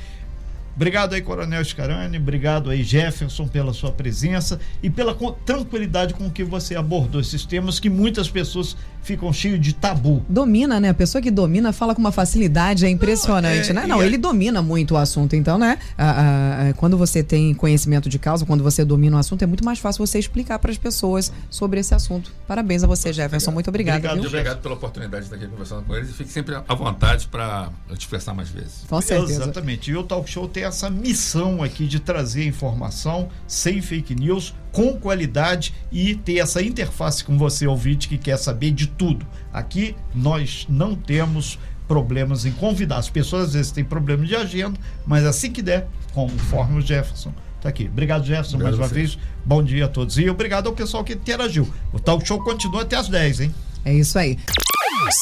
Obrigado 0.77 1.15
aí, 1.15 1.23
Coronel 1.23 1.65
Scarani, 1.65 2.19
obrigado 2.19 2.69
aí, 2.69 2.85
Jefferson, 2.85 3.49
pela 3.49 3.73
sua 3.73 3.91
presença 3.91 4.61
e 4.83 4.91
pela 4.91 5.17
tranquilidade 5.45 6.12
com 6.12 6.31
que 6.31 6.45
você 6.45 6.77
abordou 6.77 7.19
esses 7.19 7.47
temas 7.47 7.81
que 7.81 7.89
muitas 7.89 8.29
pessoas 8.29 8.77
ficam 9.03 9.33
cheios 9.33 9.59
de 9.61 9.73
tabu. 9.73 10.23
Domina, 10.29 10.79
né? 10.79 10.91
A 10.91 10.95
pessoa 10.95 11.23
que 11.23 11.31
domina 11.31 11.73
fala 11.73 11.95
com 11.95 12.01
uma 12.01 12.12
facilidade, 12.12 12.85
é 12.85 12.91
impressionante, 12.91 13.73
Não, 13.73 13.81
é- 13.81 13.85
né? 13.85 13.89
Não, 13.89 14.03
é- 14.03 14.07
ele 14.07 14.19
domina 14.19 14.61
muito 14.61 14.95
o 14.95 14.97
assunto, 14.99 15.35
então, 15.35 15.57
né? 15.57 15.79
Ah, 15.97 16.11
ah, 16.11 16.69
ah, 16.71 16.73
quando 16.75 16.99
você 16.99 17.23
tem 17.23 17.55
conhecimento 17.55 18.09
de 18.09 18.19
causa, 18.19 18.45
quando 18.45 18.62
você 18.62 18.85
domina 18.85 19.17
o 19.17 19.21
assunto, 19.21 19.43
é 19.43 19.47
muito 19.47 19.65
mais 19.65 19.79
fácil 19.79 20.05
você 20.05 20.19
explicar 20.19 20.59
para 20.59 20.71
as 20.73 20.77
pessoas 20.77 21.33
sobre 21.49 21.81
esse 21.81 21.95
assunto. 21.95 22.33
Parabéns 22.47 22.83
a 22.85 22.87
você, 22.87 23.12
Jefferson. 23.12 23.51
Muito 23.53 23.69
obrigado. 23.69 23.97
Obrigado, 23.99 24.19
viu? 24.21 24.29
Obrigado 24.29 24.61
pela 24.61 24.75
oportunidade 24.75 25.23
de 25.23 25.33
estar 25.33 25.37
aqui 25.37 25.47
conversando 25.47 25.85
com 25.85 25.95
eles 25.97 26.11
e 26.11 26.12
fique 26.12 26.31
sempre 26.31 26.57
à 26.69 26.75
vontade 26.75 27.29
para 27.29 27.71
te 27.95 28.01
expressar 28.01 28.35
mais 28.35 28.51
vezes. 28.51 28.85
Com 28.89 29.01
certeza. 29.01 29.43
Exatamente. 29.45 29.91
E 29.91 29.97
o 29.97 30.03
Talk 30.03 30.29
Show 30.29 30.49
tem 30.49 30.65
essa 30.66 30.90
missão 30.90 31.62
aqui 31.62 31.87
de 31.87 32.00
trazer 32.00 32.46
informação 32.46 33.29
sem 33.46 33.81
fake 33.81 34.14
news, 34.14 34.55
com 34.72 34.98
qualidade 34.98 35.74
e 35.90 36.14
ter 36.14 36.38
essa 36.38 36.62
interface 36.62 37.24
com 37.24 37.38
você, 37.38 37.66
ouvinte, 37.66 38.09
que 38.09 38.18
quer 38.18 38.37
saber 38.37 38.72
de 38.72 38.87
tudo. 38.87 39.26
Aqui 39.52 39.96
nós 40.14 40.66
não 40.68 40.94
temos 40.94 41.59
problemas 41.88 42.44
em 42.44 42.52
convidar. 42.52 42.98
As 42.98 43.09
pessoas 43.09 43.48
às 43.48 43.52
vezes 43.55 43.72
têm 43.72 43.85
problemas 43.85 44.29
de 44.29 44.37
agenda, 44.37 44.79
mas 45.07 45.24
assim 45.24 45.50
que 45.50 45.62
der, 45.62 45.88
conforme 46.12 46.79
o 46.79 46.83
Jefferson. 46.83 47.33
Tá 47.61 47.70
aqui. 47.70 47.88
Obrigado, 47.90 48.24
Jefferson, 48.24 48.57
Obrigado 48.57 48.79
mais 48.79 48.90
uma 48.90 48.94
vez. 48.94 49.18
Bom 49.44 49.62
dia 49.62 49.87
a 49.87 49.88
todos. 49.88 50.18
E 50.18 50.29
obrigado 50.29 50.66
ao 50.66 50.72
pessoal 50.74 51.02
que 51.02 51.14
interagiu. 51.14 51.68
O 51.92 51.98
Talk 51.98 52.26
Show 52.26 52.42
continua 52.44 52.83
até 52.83 52.96
às 52.96 53.09
10, 53.09 53.40
hein? 53.40 53.55
É 53.85 53.94
isso 53.94 54.18
aí. 54.18 54.38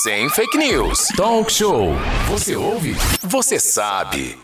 Sem 0.02 0.28
fake 0.30 0.57
news. 0.57 1.09
Talk 1.16 1.52
show. 1.52 1.94
Você 2.28 2.57
ouve? 2.57 2.94
Você 3.22 3.61
sabe. 3.61 4.43